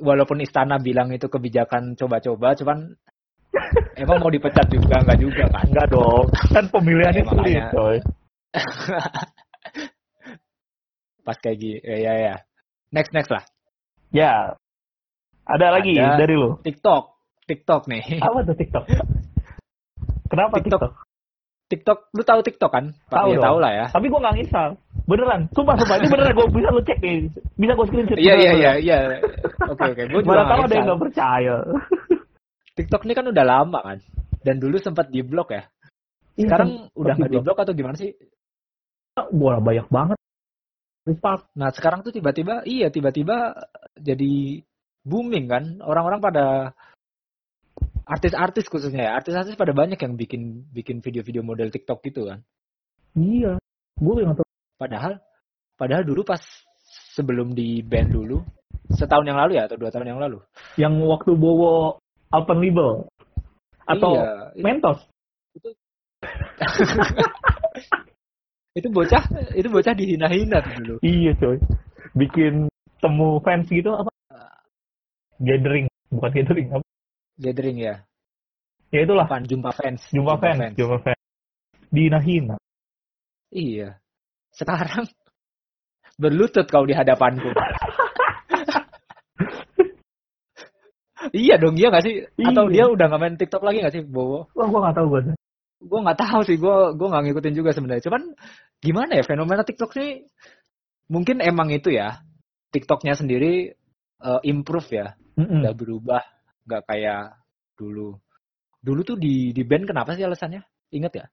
[0.00, 2.78] walaupun istana bilang itu kebijakan coba-coba, cuman
[4.00, 5.64] emang mau dipecat juga nggak juga kan?
[5.68, 7.70] enggak dong kan pemilihannya Ya, sulit makanya.
[7.70, 7.96] coy
[11.24, 12.12] Pas kayak gini, ya ya.
[12.20, 12.34] ya.
[12.92, 13.42] Next next lah.
[14.14, 14.54] ya
[15.44, 16.16] ada lagi Ada.
[16.20, 17.04] dari lu TikTok,
[17.44, 18.22] TikTok nih.
[18.22, 18.84] apa tuh TikTok
[20.30, 20.80] kenapa TikTok.
[20.80, 20.92] TikTok,
[21.64, 22.92] TikTok, lu tahu TikTok kan?
[23.08, 23.86] Tahu ya, tahu lah ya.
[23.88, 24.68] tapi gue nggak nginstal
[25.04, 27.16] beneran sumpah sumpah ini beneran gue bisa lu cek nih
[27.60, 28.98] bisa gue screenshot Iya iya iya iya.
[29.68, 30.02] Oke oke.
[30.12, 31.56] Gue juga Mana tahu ada yang nggak percaya.
[32.74, 33.98] TikTok ini kan udah lama kan.
[34.44, 35.64] Dan dulu sempat di blok ya.
[36.36, 37.44] Iya, Sekarang sempat udah nggak di di-block.
[37.48, 38.10] blok atau gimana sih?
[39.14, 40.18] Wah banyak banget.
[41.54, 43.52] Nah sekarang tuh tiba-tiba, iya tiba-tiba
[43.96, 44.60] jadi
[45.04, 45.64] booming kan.
[45.84, 46.46] Orang-orang pada
[48.04, 49.12] artis-artis khususnya ya.
[49.16, 52.44] Artis-artis pada banyak yang bikin bikin video-video model TikTok gitu kan.
[53.16, 53.56] Iya.
[53.96, 54.46] Gue yang tahu.
[54.76, 55.22] Padahal,
[55.78, 56.42] padahal dulu pas
[57.14, 58.42] sebelum di ban dulu,
[58.92, 60.38] setahun yang lalu ya atau dua tahun yang lalu.
[60.76, 61.96] Yang waktu bawa
[62.34, 63.06] Alpenlibel
[63.86, 64.98] atau iya, itu, Mentos.
[68.78, 69.22] itu bocah,
[69.54, 70.94] itu bocah dihina-hina tuh dulu.
[71.06, 71.62] Iya coy.
[72.18, 72.66] Bikin
[72.98, 74.10] temu fans gitu apa?
[75.38, 76.82] Gathering, bukan gathering apa?
[77.38, 77.94] Gathering ya.
[78.94, 79.26] Ya itulah.
[79.26, 79.44] Apaan?
[79.48, 80.06] Jumpa fans.
[80.14, 81.20] Jumpa fans, jumpa fans.
[81.90, 82.56] Dihina-hina.
[83.50, 83.98] Iya.
[84.54, 85.06] Sekarang
[86.22, 87.50] berlutut kau di hadapanku.
[91.32, 92.14] Iya dong, iya nggak sih?
[92.36, 92.72] Atau Iya.
[92.74, 94.44] dia udah nggak main TikTok lagi nggak sih, Bowo?
[94.52, 95.20] Wah, gua nggak tahu gua.
[95.84, 98.04] Gue nggak tahu sih, gue gue nggak ngikutin juga sebenarnya.
[98.04, 98.22] Cuman
[98.80, 100.24] gimana ya fenomena TikTok sih?
[101.08, 102.20] Mungkin emang itu ya,
[102.72, 103.72] TikToknya sendiri
[104.20, 105.64] eh, improve ya, Mm-mm.
[105.64, 106.22] udah berubah,
[106.64, 107.36] nggak kayak
[107.76, 108.16] dulu.
[108.84, 110.60] Dulu tuh di di band kenapa sih alasannya?
[110.92, 111.26] Ingat ya?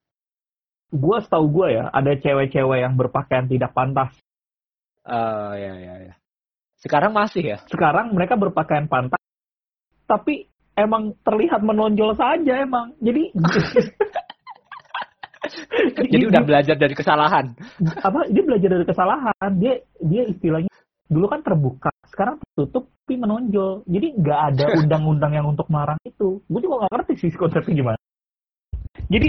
[0.92, 4.12] Gua setahu gua ya, ada cewek-cewek yang berpakaian tidak pantas.
[5.04, 6.14] Eh ya ya ya.
[6.80, 7.58] Sekarang masih ya.
[7.68, 9.20] Sekarang mereka berpakaian pantas,
[10.08, 12.96] tapi emang terlihat menonjol saja emang.
[13.00, 13.32] Jadi
[16.12, 17.52] Jadi udah belajar dari kesalahan.
[18.00, 20.71] apa dia belajar dari kesalahan dia dia istilahnya
[21.12, 26.40] dulu kan terbuka sekarang tertutup tapi menonjol jadi nggak ada undang-undang yang untuk melarang itu
[26.48, 28.00] gue juga nggak ngerti sih konsepnya gimana
[29.12, 29.28] jadi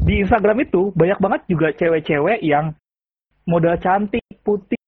[0.00, 2.74] di Instagram itu banyak banget juga cewek-cewek yang
[3.46, 4.80] modal cantik putih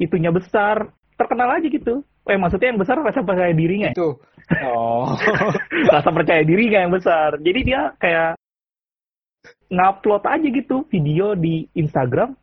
[0.00, 0.88] itunya besar
[1.20, 3.94] terkenal aja gitu eh maksudnya yang besar rasa percaya dirinya ya?
[3.98, 4.16] Itu.
[4.64, 5.12] Oh.
[5.94, 8.40] rasa percaya dirinya yang besar jadi dia kayak
[9.68, 12.39] ngupload aja gitu video di Instagram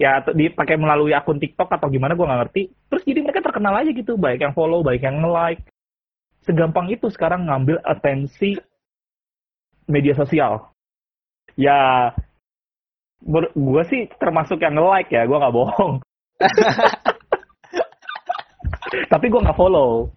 [0.00, 2.62] ya dipakai melalui akun TikTok atau gimana gua nggak ngerti.
[2.88, 5.60] Terus jadi mereka terkenal aja gitu baik yang follow baik yang nge-like.
[6.42, 8.56] Segampang itu sekarang ngambil atensi
[9.86, 10.72] media sosial.
[11.54, 12.10] Ya
[13.22, 15.94] gua sih termasuk yang nge-like ya gua nggak bohong.
[19.12, 20.08] Tapi gua nggak follow.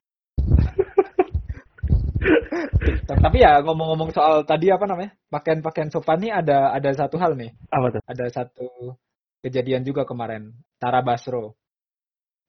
[3.05, 5.11] Tapi ya ngomong-ngomong soal tadi apa namanya?
[5.29, 7.53] Pakaian-pakaian sopan nih ada ada satu hal nih.
[7.69, 8.01] apa tuh?
[8.09, 8.97] Ada satu
[9.45, 10.49] kejadian juga kemarin.
[10.81, 11.53] Tara Basro.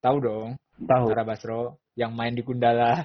[0.01, 3.05] Tahu dong, tahu Tara Basro yang main di Gundala.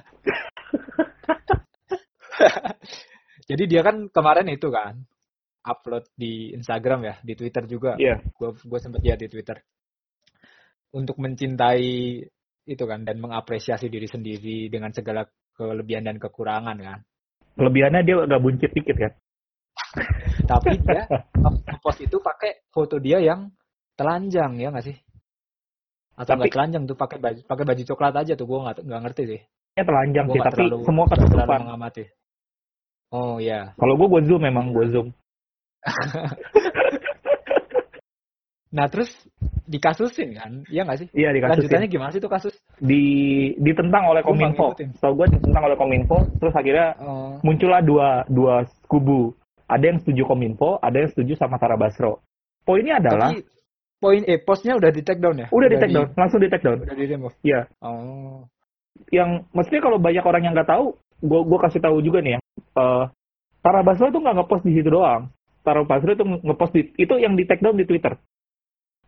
[3.48, 4.96] Jadi dia kan kemarin itu kan
[5.60, 8.00] upload di Instagram ya, di Twitter juga.
[8.00, 8.24] Iya.
[8.32, 9.60] Gue gue sempat lihat di Twitter.
[10.96, 12.24] Untuk mencintai
[12.62, 17.00] itu kan dan mengapresiasi diri sendiri dengan segala kelebihan dan kekurangan kan.
[17.52, 19.12] kelebihannya dia agak buncit dikit kan
[20.50, 21.04] Tapi dia
[21.36, 23.52] nge-post itu pakai foto dia yang
[23.94, 24.96] telanjang ya nggak sih?
[26.12, 29.02] Atau Tapi- nggak telanjang tuh pakai baju pakai baju coklat aja tuh gue nggak nggak
[29.08, 29.40] ngerti sih.
[29.72, 31.58] Nya telanjang Gua sih, tapi terlalu- semua ketutupan.
[31.64, 32.04] mengamati.
[33.12, 33.72] Oh ya.
[33.76, 35.08] Kalau gue, gue zoom memang gue zoom.
[38.72, 39.12] Nah terus
[39.68, 40.64] dikasusin kan?
[40.72, 41.08] Iya nggak sih?
[41.12, 42.54] Iya dikasih Lanjutannya gimana sih tuh kasus?
[42.82, 43.04] di
[43.60, 44.72] ditentang oleh Kominfo.
[44.74, 49.36] Setahu gue ditentang oleh Kominfo, terus akhirnya Oh, muncullah dua dua kubu.
[49.68, 52.24] Ada yang setuju Kominfo, ada yang setuju sama Tara Basro.
[52.64, 53.44] Poinnya adalah tapi
[54.02, 55.46] poin eh postnya udah di take down ya?
[55.54, 56.82] udah di take down, langsung di take down.
[56.82, 57.36] Udah di remove.
[57.46, 57.70] Iya.
[57.78, 58.50] Oh.
[59.14, 62.40] Yang maksudnya kalau banyak orang yang nggak tahu, gue gue kasih tahu juga nih ya.
[62.82, 63.04] Eh,
[63.62, 65.30] Tara Basro itu nggak ngepost di situ doang.
[65.62, 68.18] Tara Basro itu ngepost di itu yang di take down di Twitter.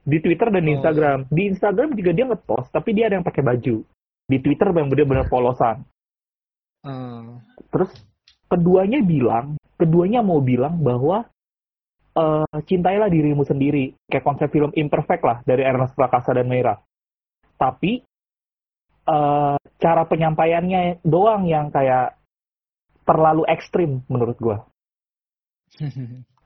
[0.06, 0.76] Di Twitter dan di Oh.
[0.78, 1.18] Instagram.
[1.26, 3.82] Di Instagram juga dia ngepost, tapi dia ada yang pakai baju.
[4.30, 5.82] Di Twitter yang benar-benar polosan.
[6.86, 7.26] Eh,
[7.74, 7.90] Terus
[8.46, 11.26] keduanya bilang, keduanya mau bilang bahwa
[12.14, 16.78] eh, cintailah dirimu sendiri, kayak konsep film Imperfect lah dari Ernest Prakasa dan Meira.
[17.58, 18.02] Tapi
[19.04, 22.18] eh, cara penyampaiannya doang yang kayak
[23.04, 24.58] terlalu ekstrim menurut gua.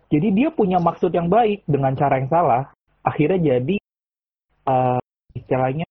[0.09, 2.73] Jadi dia punya maksud yang baik dengan cara yang salah,
[3.05, 3.77] akhirnya jadi
[4.67, 5.01] eh,
[5.37, 5.87] istilahnya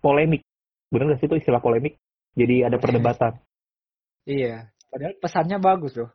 [0.00, 0.42] polemik.
[0.88, 1.96] Bener gak sih itu istilah polemik?
[2.32, 3.36] Jadi ada perdebatan.
[4.24, 6.10] Iya, padahal pesannya bagus loh.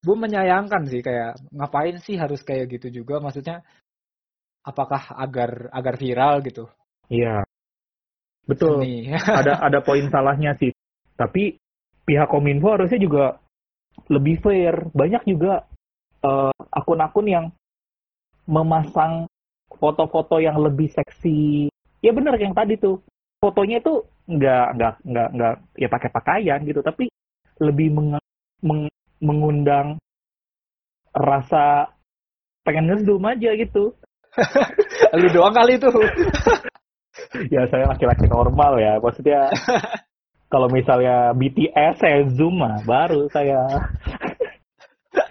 [0.00, 3.60] Gue menyayangkan sih kayak ngapain sih harus kayak gitu juga maksudnya
[4.64, 6.64] apakah agar agar viral gitu.
[7.12, 7.44] Iya.
[8.48, 8.80] Betul.
[8.80, 9.12] Seni.
[9.40, 10.72] ada ada poin salahnya sih.
[11.16, 11.60] Tapi
[12.08, 13.36] pihak Kominfo harusnya juga
[14.08, 14.88] lebih fair.
[14.96, 15.68] Banyak juga
[16.24, 17.46] eh, akun-akun yang
[18.48, 19.28] memasang
[19.68, 21.68] foto-foto yang lebih seksi.
[22.00, 23.04] Ya bener yang tadi tuh.
[23.40, 27.08] Fotonya itu nggak nggak nggak nggak ya pakai pakaian gitu, tapi
[27.56, 28.28] lebih menge-
[28.60, 30.00] meng- mengundang
[31.12, 31.92] rasa
[32.64, 33.92] pengen ngezoom aja gitu.
[35.20, 35.90] Lu doang kali itu.
[37.54, 38.96] ya saya laki-laki normal ya.
[39.02, 39.50] Maksudnya
[40.52, 43.66] kalau misalnya BTS saya zoom mah baru saya.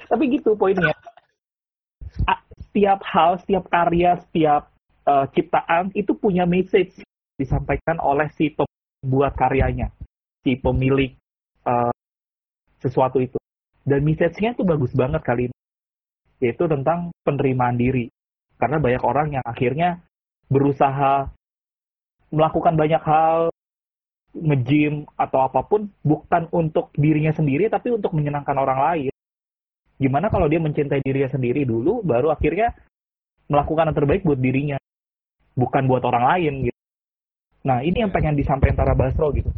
[0.10, 0.94] Tapi gitu poinnya.
[2.70, 4.70] Setiap hal setiap karya setiap
[5.08, 7.02] eh, ciptaan itu punya message
[7.40, 9.90] disampaikan oleh si pembuat karyanya.
[10.44, 11.16] Si pemilik
[11.66, 11.94] eh,
[12.84, 13.39] sesuatu itu
[13.90, 15.58] dan message-nya tuh bagus banget kali ini
[16.40, 18.14] yaitu tentang penerimaan diri
[18.62, 20.00] karena banyak orang yang akhirnya
[20.48, 21.34] berusaha
[22.30, 23.50] melakukan banyak hal
[24.30, 29.14] nge-gym atau apa pun bukan untuk dirinya sendiri tapi untuk menyenangkan orang lain.
[30.00, 32.72] Gimana kalau dia mencintai dirinya sendiri dulu baru akhirnya
[33.50, 34.78] melakukan yang terbaik buat dirinya
[35.58, 36.80] bukan buat orang lain gitu.
[37.60, 39.52] Nah, ini yang pengen disampaikan Tara Basro gitu.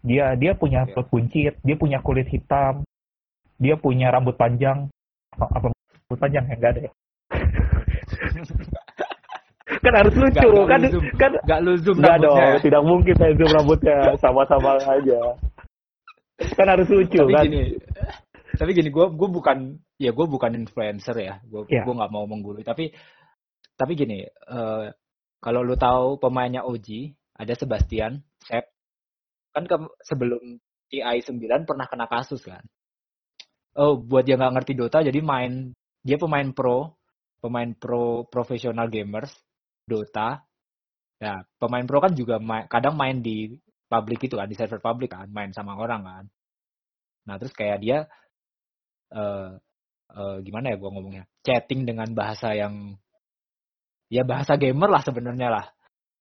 [0.00, 0.96] Dia dia punya Oke.
[0.96, 2.87] perut buncit, dia punya kulit hitam,
[3.58, 4.86] dia punya rambut panjang.
[5.34, 6.90] Apa, apa rambut panjang ya enggak ada ya?
[9.78, 11.04] kan harus lucu Nggak- nggak kan zoom.
[11.14, 12.60] kan Nggak lu zoom Enggak rambutnya dong, ya.
[12.64, 15.20] tidak mungkin saya zoom rambutnya sama-sama aja.
[16.54, 17.44] Kan harus lucu tapi kan?
[17.46, 17.62] gini
[18.58, 19.58] tapi gini gue gue bukan
[19.98, 21.82] ya gue bukan influencer ya gue Iya.
[21.86, 22.90] gue nggak mau menggurui tapi
[23.74, 24.86] tapi gini eh,
[25.38, 28.66] kalau lu tahu pemainnya OG ada Sebastian Sep
[29.52, 30.58] kan ke- sebelum
[30.90, 32.62] TI 9 pernah kena kasus kan
[33.78, 36.98] oh buat yang nggak ngerti Dota jadi main dia pemain pro
[37.38, 39.30] pemain pro profesional gamers
[39.88, 40.42] Dota.
[41.18, 43.50] Ya pemain pro kan juga main, kadang main di
[43.90, 46.24] public itu kan di server public kan main sama orang kan.
[47.26, 47.98] Nah terus kayak dia
[49.10, 49.50] eh
[50.14, 52.94] eh, gimana ya gua ngomongnya chatting dengan bahasa yang
[54.12, 55.66] ya bahasa gamer lah sebenarnya lah.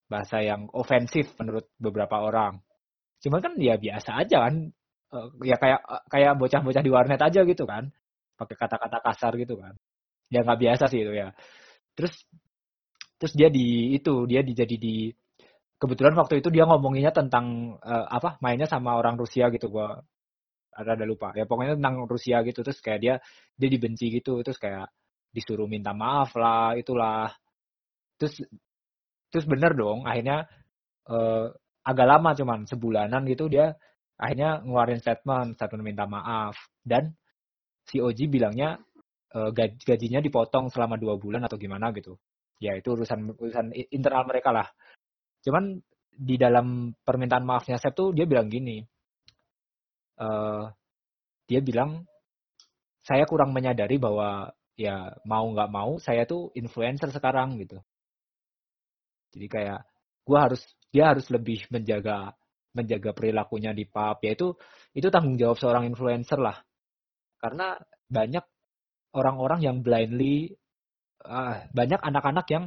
[0.08, 2.64] Bahasa yang ofensif menurut beberapa orang.
[3.22, 4.72] Cuman kan ya biasa aja kan
[5.08, 7.88] Eh, ya kayak kayak bocah-bocah di warnet aja gitu kan.
[8.36, 9.74] Pakai kata-kata kasar gitu kan.
[10.34, 11.32] Ya nggak biasa sih itu ya.
[11.96, 12.14] Terus
[13.20, 15.10] terus dia di itu dia di jadi di
[15.82, 19.72] kebetulan waktu itu dia ngomonginnya tentang eh, apa mainnya sama orang Rusia gitu.
[19.72, 19.96] Gua
[20.76, 21.32] ada ada lupa.
[21.40, 22.60] Ya pokoknya tentang Rusia gitu.
[22.66, 23.16] Terus kayak dia
[23.56, 24.44] dia dibenci gitu.
[24.44, 24.92] Terus kayak
[25.32, 27.32] disuruh minta maaf lah itulah.
[28.20, 28.44] Terus
[29.32, 30.48] terus bener dong akhirnya
[31.10, 31.48] eh,
[31.88, 33.76] agak lama cuman sebulanan gitu dia
[34.18, 36.58] akhirnya ngeluarin statement statement minta maaf.
[36.82, 37.14] Dan
[37.88, 38.78] si Oji bilangnya
[39.34, 42.18] eh, gaj- gajinya dipotong selama dua bulan atau gimana gitu.
[42.58, 44.68] Ya itu urusan urusan internal mereka lah.
[45.46, 45.78] Cuman
[46.18, 48.82] di dalam permintaan maafnya Sep tuh dia bilang gini
[50.18, 50.66] eh
[51.46, 52.02] dia bilang
[53.06, 57.78] saya kurang menyadari bahwa ya mau nggak mau saya tuh influencer sekarang gitu.
[59.32, 59.82] Jadi kayak
[60.26, 62.34] gua harus dia harus lebih menjaga
[62.76, 64.54] menjaga perilakunya di pub ya itu
[64.94, 66.58] itu tanggung jawab seorang influencer lah
[67.38, 67.78] karena
[68.08, 68.44] banyak
[69.14, 70.52] orang-orang yang blindly
[71.24, 72.66] ah, banyak anak-anak yang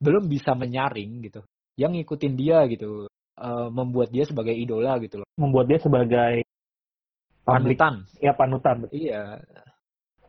[0.00, 1.40] belum bisa menyaring gitu
[1.74, 3.06] yang ngikutin dia gitu
[3.38, 6.46] eh, membuat dia sebagai idola gitu loh Membuat dia sebagai
[7.42, 8.76] public panutan ya panutan.
[8.90, 9.38] iya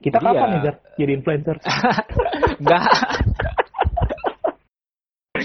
[0.02, 0.62] Kita Jadi kapan ya- nih
[1.00, 1.56] jadi influencer?
[2.62, 2.84] enggak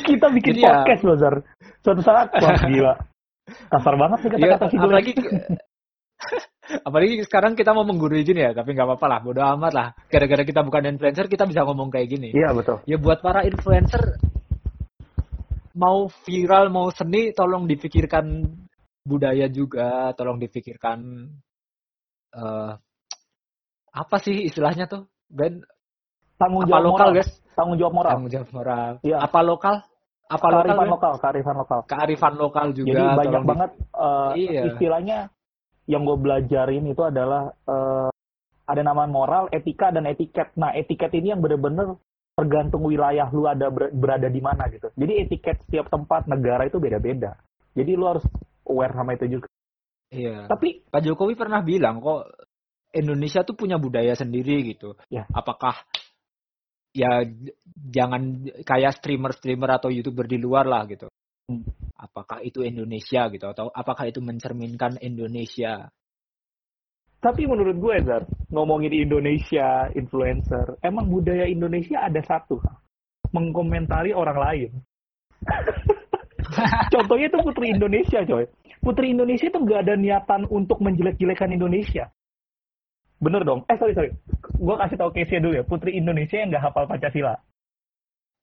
[0.01, 1.35] Kita bikin Jadi ya- podcast loh Zar.
[1.83, 2.95] Suatu saat wah gila.
[3.69, 4.83] Kasar banget nih Iya, kata-kata si gue.
[4.83, 5.13] apalagi
[6.87, 10.43] apalagi sekarang kita mau menggurui gini ya tapi nggak apa-apa lah bodo amat lah gara-gara
[10.43, 12.79] kita bukan influencer kita bisa ngomong kayak gini Iya betul.
[12.85, 14.21] ya buat para influencer
[15.73, 18.43] mau viral mau seni tolong dipikirkan
[19.01, 21.27] budaya juga tolong dipikirkan
[22.31, 22.73] eh
[23.91, 25.59] apa sih istilahnya tuh Ben
[26.37, 27.17] Tanggung apa jawab lokal moral.
[27.17, 28.11] guys Tanggung jawab moral.
[28.15, 29.17] tanggung jawab moral Iya.
[29.19, 29.75] apa lokal
[30.31, 30.91] apa lokal kearifan Ben?
[30.95, 31.81] lokal, kearifan lokal.
[31.91, 34.63] kearifan lokal juga Jadi banyak di- banget eh, Iya.
[34.71, 35.19] istilahnya
[35.91, 38.09] yang gue belajarin itu adalah eh,
[38.71, 40.55] ada nama moral, etika dan etiket.
[40.55, 41.99] Nah, etiket ini yang bener-bener
[42.39, 44.87] tergantung wilayah lu ada ber- berada di mana gitu.
[44.95, 47.35] Jadi etiket setiap tempat negara itu beda-beda.
[47.75, 48.23] Jadi lu harus
[48.63, 49.51] aware sama itu juga.
[50.09, 52.31] iya Tapi Pak Jokowi pernah bilang kok
[52.91, 54.95] Indonesia tuh punya budaya sendiri gitu.
[55.11, 55.27] Ya.
[55.31, 55.75] Apakah
[56.91, 57.23] ya
[57.75, 61.07] jangan kayak streamer-streamer atau youtuber di luar lah gitu.
[61.51, 61.67] Hmm.
[62.01, 65.91] Apakah itu Indonesia gitu atau apakah itu mencerminkan Indonesia?
[67.21, 72.57] tapi menurut gue Zar, ngomongin Indonesia, influencer, emang budaya Indonesia ada satu,
[73.37, 74.71] mengkomentari orang lain.
[76.97, 78.49] Contohnya itu Putri Indonesia, coy.
[78.81, 82.09] Putri Indonesia itu nggak ada niatan untuk menjelek-jelekan Indonesia.
[83.21, 83.69] Bener dong?
[83.69, 84.11] Eh, sorry, sorry.
[84.61, 85.65] Gue kasih tahu case dulu ya.
[85.65, 87.41] Putri Indonesia yang nggak hafal Pancasila.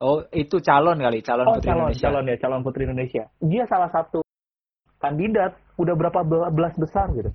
[0.02, 2.04] Oh, itu calon kali, calon Oh, Putri calon, Indonesia.
[2.06, 3.24] calon ya, calon Putri Indonesia.
[3.42, 4.22] Dia salah satu
[4.98, 7.30] kandidat, udah berapa bel- belas besar gitu.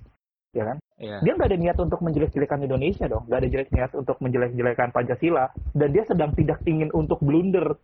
[0.53, 0.77] Ya kan?
[0.99, 1.17] Iya.
[1.25, 3.25] Dia nggak ada niat untuk menjelek-jelekan Indonesia dong.
[3.27, 5.49] Nggak ada jelek niat untuk menjelek-jelekan Pancasila.
[5.73, 7.79] Dan dia sedang tidak ingin untuk blunder.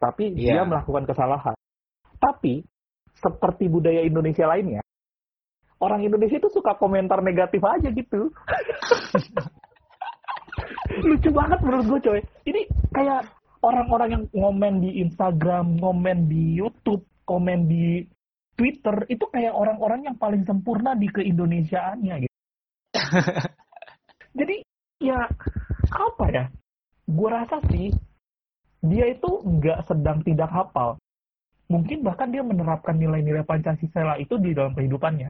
[0.00, 0.66] Tapi dia Iya.
[0.66, 1.54] melakukan kesalahan.
[2.16, 2.64] Tapi,
[3.16, 4.80] seperti budaya Indonesia lainnya,
[5.78, 8.32] orang Indonesia itu suka komentar negatif aja gitu.
[11.02, 12.20] Lucu banget menurut gue coy.
[12.46, 12.60] Ini
[12.94, 13.26] kayak
[13.62, 18.06] orang-orang yang ngomen di Instagram, ngomen di YouTube, komen di
[18.56, 22.36] Twitter, itu kayak orang-orang yang paling sempurna di keindonesiaannya gitu.
[24.38, 24.56] Jadi
[25.02, 25.28] ya
[25.92, 26.44] apa ya?
[27.06, 27.92] Gue rasa sih
[28.80, 30.96] dia itu nggak sedang tidak hafal.
[31.66, 35.26] Mungkin bahkan dia menerapkan nilai-nilai Pancasila itu di dalam kehidupannya.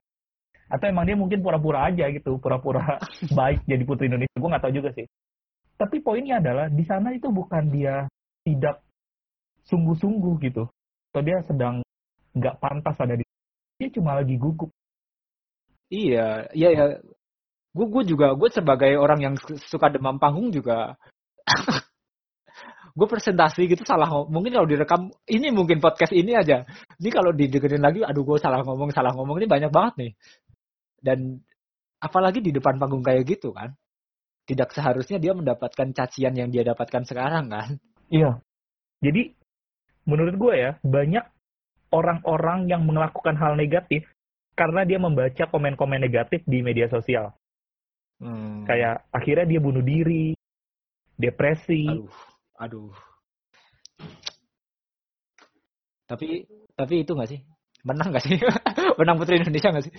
[0.67, 3.01] Atau emang dia mungkin pura-pura aja gitu, pura-pura
[3.39, 4.37] baik jadi putri Indonesia.
[4.37, 5.07] Gue nggak tahu juga sih.
[5.77, 8.09] Tapi poinnya adalah di sana itu bukan dia
[8.41, 8.81] tidak
[9.69, 10.65] sungguh-sungguh gitu.
[11.13, 11.85] Atau dia sedang
[12.37, 13.25] nggak pantas ada di
[13.77, 14.73] Dia cuma lagi gugup.
[15.93, 16.85] Iya, iya ya.
[17.77, 20.97] Gue gue juga gue sebagai orang yang su- suka demam panggung juga
[22.97, 24.09] gue presentasi gitu salah.
[24.09, 26.65] Mungkin kalau direkam ini mungkin podcast ini aja.
[26.97, 30.13] Ini kalau didengerin lagi aduh gue salah ngomong, salah ngomong ini banyak banget nih.
[31.05, 31.19] Dan
[32.01, 33.77] apalagi di depan panggung kayak gitu kan.
[34.47, 37.77] Tidak seharusnya dia mendapatkan cacian yang dia dapatkan sekarang kan.
[38.07, 38.39] Iya.
[39.03, 39.35] Jadi
[40.07, 41.25] menurut gue ya banyak
[41.91, 44.07] orang-orang yang melakukan hal negatif
[44.57, 47.35] karena dia membaca komen-komen negatif di media sosial.
[48.23, 48.65] Hmm.
[48.65, 50.33] Kayak akhirnya dia bunuh diri,
[51.21, 51.85] depresi.
[51.85, 52.15] aduh,
[52.57, 52.95] aduh.
[56.07, 57.41] Tapi tapi itu nggak sih?
[57.85, 58.39] Menang nggak sih?
[58.99, 59.95] Menang Putri Indonesia nggak sih?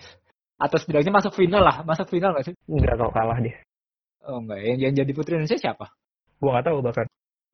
[0.57, 2.55] Atau setidaknya masuk final lah, masuk final nggak sih?
[2.65, 3.66] Enggak kok kalah dia.
[4.27, 5.87] Oh enggak, yang, yang jadi Putri Indonesia siapa?
[6.43, 7.07] Gua nggak tahu bahkan.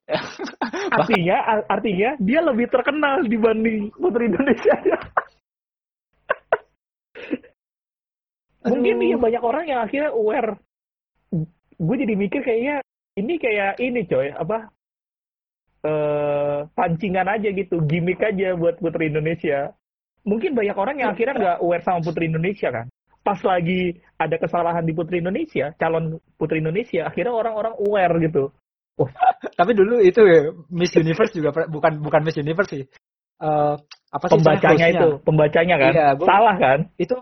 [0.99, 4.75] artinya ar- artinya dia lebih terkenal dibanding Putri Indonesia.
[8.63, 9.07] Mungkin Aduh.
[9.07, 10.55] iya banyak orang yang akhirnya aware.
[11.75, 12.79] Gue jadi mikir kayaknya
[13.19, 14.71] ini kayak ini coy apa
[15.83, 19.75] eh pancingan aja gitu, gimmick aja buat Putri Indonesia.
[20.23, 22.87] Mungkin banyak orang yang akhirnya nggak aware sama Putri Indonesia kan.
[23.23, 28.51] Pas lagi ada kesalahan di Putri Indonesia, calon Putri Indonesia, akhirnya orang-orang aware gitu.
[29.57, 32.83] Tapi dulu itu ya, Miss Universe juga bukan bukan Miss Universe sih.
[33.39, 33.75] Eh
[34.13, 35.91] apa sih Pembacanya itu, pembacanya kan.
[35.95, 36.79] Iya, gua- Salah kan?
[36.99, 37.15] Itu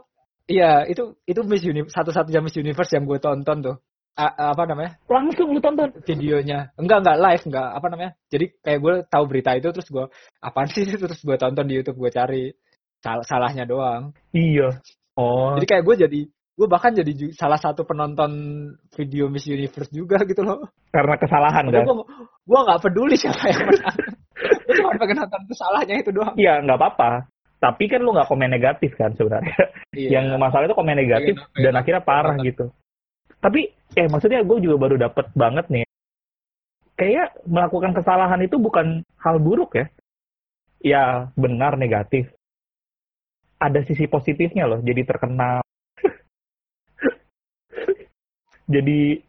[0.50, 3.78] iya, itu itu Miss Universe satu-satunya Miss Universe yang gue tonton tuh.
[4.12, 5.00] A- apa namanya?
[5.08, 5.88] Langsung lu tonton.
[6.04, 10.06] videonya enggak enggak live enggak apa namanya jadi kayak gue tahu berita itu terus gue
[10.44, 12.52] apaan sih terus gue tonton di YouTube gue cari
[13.00, 14.76] sal- salahnya doang Iya.
[15.20, 18.32] Oh, jadi kayak gue jadi gue bahkan jadi salah satu penonton
[18.94, 21.84] video Miss Universe juga gitu loh karena kesalahan kan?
[22.46, 23.98] gue nggak peduli siapa yang menang
[24.68, 27.12] gue cuma pengen nonton kesalahannya itu doang Iya, nggak apa-apa.
[27.62, 29.54] Tapi kan lu nggak komen negatif kan sebenarnya.
[29.94, 30.10] Iya.
[30.18, 32.48] Yang masalah itu komen negatif Pengen- dan akhirnya parah nonton.
[32.50, 32.66] gitu.
[33.38, 33.62] Tapi,
[33.94, 35.86] eh maksudnya gue juga baru dapet banget nih.
[36.98, 39.86] Kayak melakukan kesalahan itu bukan hal buruk ya.
[40.82, 41.04] Ya,
[41.38, 42.30] benar negatif.
[43.62, 45.62] Ada sisi positifnya loh, jadi terkenal.
[48.74, 49.22] jadi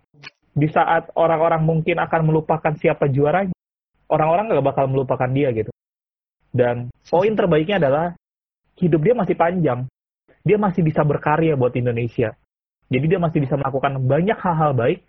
[0.53, 3.53] di saat orang-orang mungkin akan melupakan siapa juaranya,
[4.09, 5.69] orang-orang nggak bakal melupakan dia gitu.
[6.53, 8.07] Dan poin terbaiknya adalah
[8.81, 9.89] hidup dia masih panjang.
[10.45, 12.33] Dia masih bisa berkarya buat Indonesia.
[12.93, 15.01] Jadi dia masih bisa melakukan banyak hal-hal baik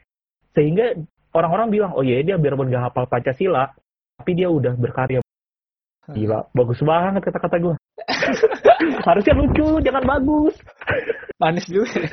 [0.55, 0.95] sehingga
[1.36, 3.76] orang-orang bilang, "Oh iya, dia biarpun nggak hafal Pancasila,
[4.19, 5.19] tapi dia udah berkarya."
[6.07, 7.76] Gila, bagus banget kata-kata gue.
[9.07, 10.55] Harusnya lucu, jangan bagus.
[11.39, 11.89] manis juga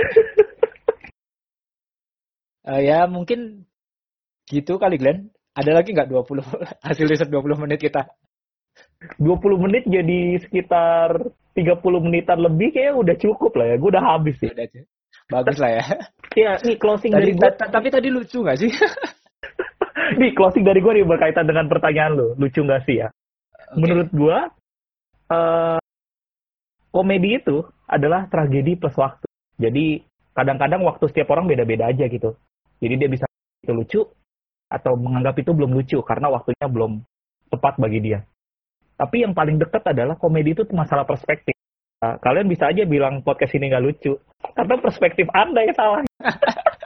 [2.60, 3.64] Eh, ya mungkin
[4.46, 6.44] gitu kali Glenn ada lagi nggak 20
[6.86, 8.04] hasil riset 20 menit kita
[9.16, 11.24] 20 menit jadi sekitar
[11.56, 13.76] 30 menitan lebih kayaknya udah cukup lah ya.
[13.80, 14.52] Gue udah habis sih.
[14.52, 14.80] Udah aja.
[15.26, 15.84] bagus lah ya
[16.30, 17.42] Iya, nih closing tadi, dari gue.
[17.42, 18.70] ta- ta- tapi tadi lucu nggak sih
[20.20, 22.28] Nih closing dari gue nih berkaitan dengan pertanyaan lo.
[22.36, 23.08] Lucu nggak sih ya?
[23.72, 23.78] Oke.
[23.78, 24.38] Menurut gue,
[25.32, 25.78] eh
[26.90, 29.26] komedi itu adalah tragedi plus waktu.
[29.58, 30.02] Jadi
[30.34, 32.34] kadang-kadang waktu setiap orang beda-beda aja gitu.
[32.82, 33.24] Jadi dia bisa
[33.60, 34.00] itu lucu
[34.70, 37.02] atau menganggap itu belum lucu karena waktunya belum
[37.50, 38.22] tepat bagi dia.
[38.94, 41.56] Tapi yang paling dekat adalah komedi itu masalah perspektif.
[42.00, 44.16] Nah, kalian bisa aja bilang podcast ini nggak lucu
[44.56, 46.00] karena perspektif anda yang salah.